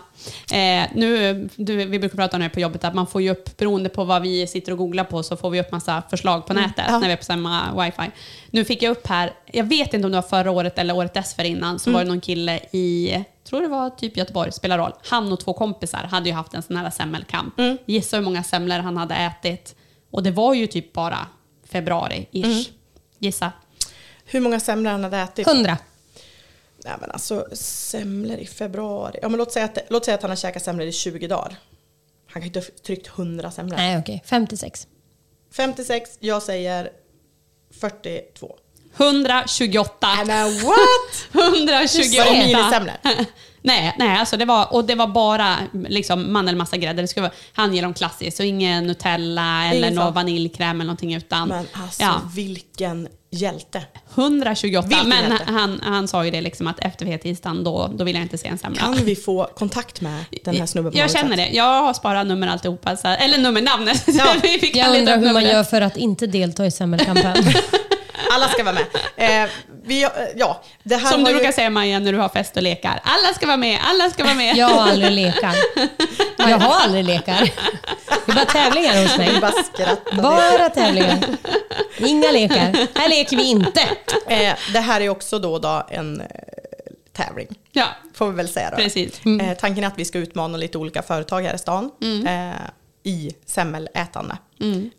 [0.52, 3.56] Eh, nu, du, vi brukar prata om det på jobbet, att man får ju upp,
[3.56, 6.54] beroende på vad vi sitter och googlar på, så får vi upp massa förslag på
[6.54, 6.98] nätet Ja.
[6.98, 8.10] när vi är på samma wifi.
[8.50, 11.14] Nu fick jag upp här, jag vet inte om det var förra året eller året
[11.14, 14.92] dessförinnan, så var det någon kille i, tror det var typ Göteborg, spelar roll.
[15.04, 17.54] Han och två kompisar hade ju haft en sån här semmelkamp.
[17.86, 19.74] Gissa hur många semlor han hade ätit.
[20.10, 21.26] Och det var ju typ bara
[21.72, 22.68] februari-ish.
[23.18, 23.52] Gissa.
[24.24, 25.46] Hur många semlor han hade ätit?
[25.46, 25.78] Hundra.
[26.86, 29.18] Nej men alltså semlor i februari.
[29.22, 31.56] Ja men låt säga att, låt säga att han har käkat semlor i 20 dagar.
[32.26, 33.76] Han kan inte ha tryckt 100 semlor.
[33.76, 34.22] Nej, okej.
[34.26, 34.86] 56.
[35.52, 36.90] 56, jag säger
[37.80, 38.56] 42.
[38.96, 39.94] 128.
[40.00, 40.76] Nej men what?
[41.32, 42.24] 128.
[42.24, 42.94] Var det minisemlor?
[43.62, 47.02] Nej, nej alltså det var, och det var bara liksom mandelmassagrädde.
[47.02, 51.14] Det skulle vara, han ger dem klassiskt, så ingen Nutella eller någon vaniljkräm eller någonting
[51.14, 51.48] utan.
[51.48, 53.82] Men alltså ja, vilken hjälte.
[54.14, 54.88] 128.
[54.88, 55.44] Vilken Men hjälte.
[55.46, 58.48] han, han sa ju det liksom att efter fettisdagen då, då vill jag inte se
[58.48, 58.80] en semla.
[58.80, 61.50] Kan vi få kontakt med den här snubben på Jag något känner sätt?
[61.50, 61.56] det.
[61.56, 62.96] Jag har sparat nummer alltihopa.
[62.96, 64.04] Så, eller nummernamnet.
[64.18, 64.34] Ja.
[64.42, 65.52] Vi fick Jag leta undrar upp hur man numret.
[65.52, 67.44] gör för att inte delta i semmelkampanjen.
[68.34, 68.84] Alla ska vara med.
[69.16, 69.48] Eh,
[69.84, 72.28] vi, eh, ja, det här Som har du ju- brukar säga Maja när du har
[72.28, 73.00] fest och lekar.
[73.04, 74.56] Alla ska vara med, alla ska vara med.
[74.56, 75.54] Jag har aldrig lekar.
[76.38, 77.52] Jag har aldrig lekar.
[78.26, 79.40] Det är bara tävlingar hos mig.
[79.40, 80.22] Bara.
[80.22, 81.18] Bara tävlingar.
[81.98, 82.98] Inga lekar.
[82.98, 83.80] Här leker vi inte.
[84.28, 86.26] Eh, det här är också då, då en eh,
[87.12, 88.76] tävling, Ja, får vi väl säga då.
[88.76, 89.20] precis.
[89.40, 92.26] Eh, tanken är att vi ska utmana lite olika företag här i stan Mm.
[93.06, 94.38] I semmelätande.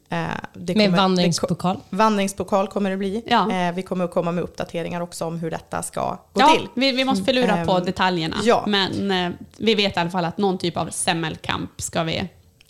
[0.10, 1.80] Eh, det Med vandringspokal.
[1.90, 3.24] det vandringspokal kommer det bli.
[3.28, 3.52] Ja.
[3.52, 6.68] Eh, vi kommer att komma med uppdateringar också om hur detta ska gå Ja, till.
[6.76, 8.38] vi, vi måste förlura på Ehm, detaljerna.
[8.44, 8.64] ja.
[8.68, 12.30] Men eh, vi vet i alla fall att någon typ av semmelkamp ska vi...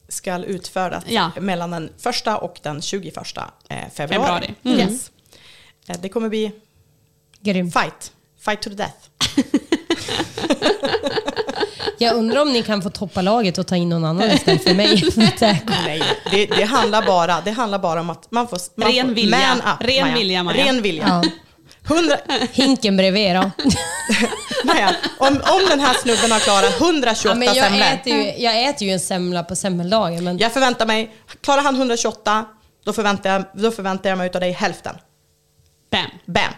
[0.10, 1.32] Ska utföras Ja.
[1.40, 3.90] mellan den första och den 21 eh, februari.
[3.96, 4.56] Februari.
[4.64, 4.80] Mm.
[4.80, 5.12] Yes.
[6.02, 6.52] Det kommer bli
[7.40, 7.72] Grym.
[7.72, 8.12] fight.
[8.40, 9.10] Fight to the death.
[11.98, 14.74] Jag undrar om ni kan få toppa laget och ta in någon annan istället för
[14.74, 15.04] mig.
[15.86, 18.60] Nej, det, det, handlar bara, det handlar bara om att man får...
[18.76, 19.38] Man Ren får, vilja.
[19.40, 20.66] Man up, Ren vilja, Maja.
[20.66, 21.04] Ren vilja.
[21.08, 21.30] ja.
[21.96, 22.18] Hundra,
[22.52, 23.52] Hinken bredvid då.
[24.64, 27.86] Maja, om, om den här snubben har klarat 128 Ja, men jag, semlor.
[27.88, 30.24] äter ju, jag äter ju en semla på semmeldagen.
[30.24, 32.46] Men Jag förväntar mig, klarar han 128,
[32.86, 34.96] då förväntar jag, då förväntar jag mig utav dig hälften.
[35.92, 36.06] Bam.
[36.26, 36.54] Bam!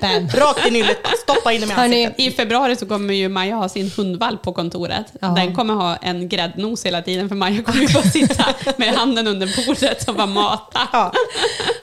[0.00, 0.28] Bam.
[0.34, 2.26] Rakt i nyllet, stoppa in i Hörni, ansiktet.
[2.26, 5.06] I februari så kommer ju Maja ha sin hundvalp på kontoret.
[5.20, 5.28] Ja.
[5.28, 8.44] Den kommer ha en gräddnos hela tiden för Maja kommer ju bara sitta
[8.76, 10.80] med handen under bordet och bara mata.
[10.92, 11.12] Ja.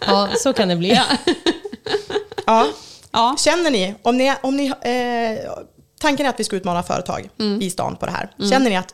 [0.07, 0.89] Ja, så kan det bli.
[0.93, 1.03] Ja.
[2.45, 2.67] Ja.
[3.11, 3.35] Ja.
[3.39, 5.51] Känner ni, om ni, om ni eh,
[6.01, 7.61] tanken är att vi ska utmana företag Mm.
[7.61, 8.29] i stan på det här.
[8.51, 8.93] Känner ni att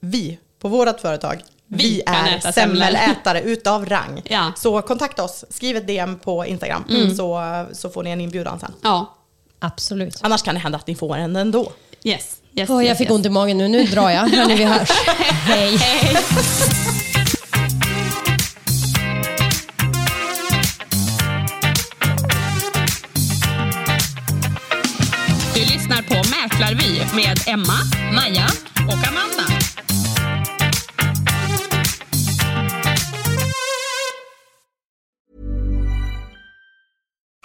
[0.00, 4.22] vi på vårt företag, vi, är semmelätare utav rang.
[4.24, 4.52] Ja.
[4.56, 6.84] Så kontakta oss, skriv ett DM på Instagram
[7.16, 7.42] så,
[7.72, 8.72] så får ni en inbjudan sen.
[8.82, 9.14] Ja.
[9.60, 10.18] Absolut.
[10.20, 11.72] Annars kan det hända att ni får en ändå.
[12.04, 12.36] Yes.
[12.54, 13.14] yes Åh, jag yes, fick yes.
[13.14, 13.68] ont i magen nu.
[13.68, 14.28] Nu drar jag.
[14.28, 14.88] Hörni, vi hörs.
[15.46, 15.76] Hej.
[15.76, 16.16] Hej.
[25.54, 27.78] Du lyssnar på Mäklarvy med Emma,
[28.14, 28.46] Maja
[28.86, 29.57] och Amanda.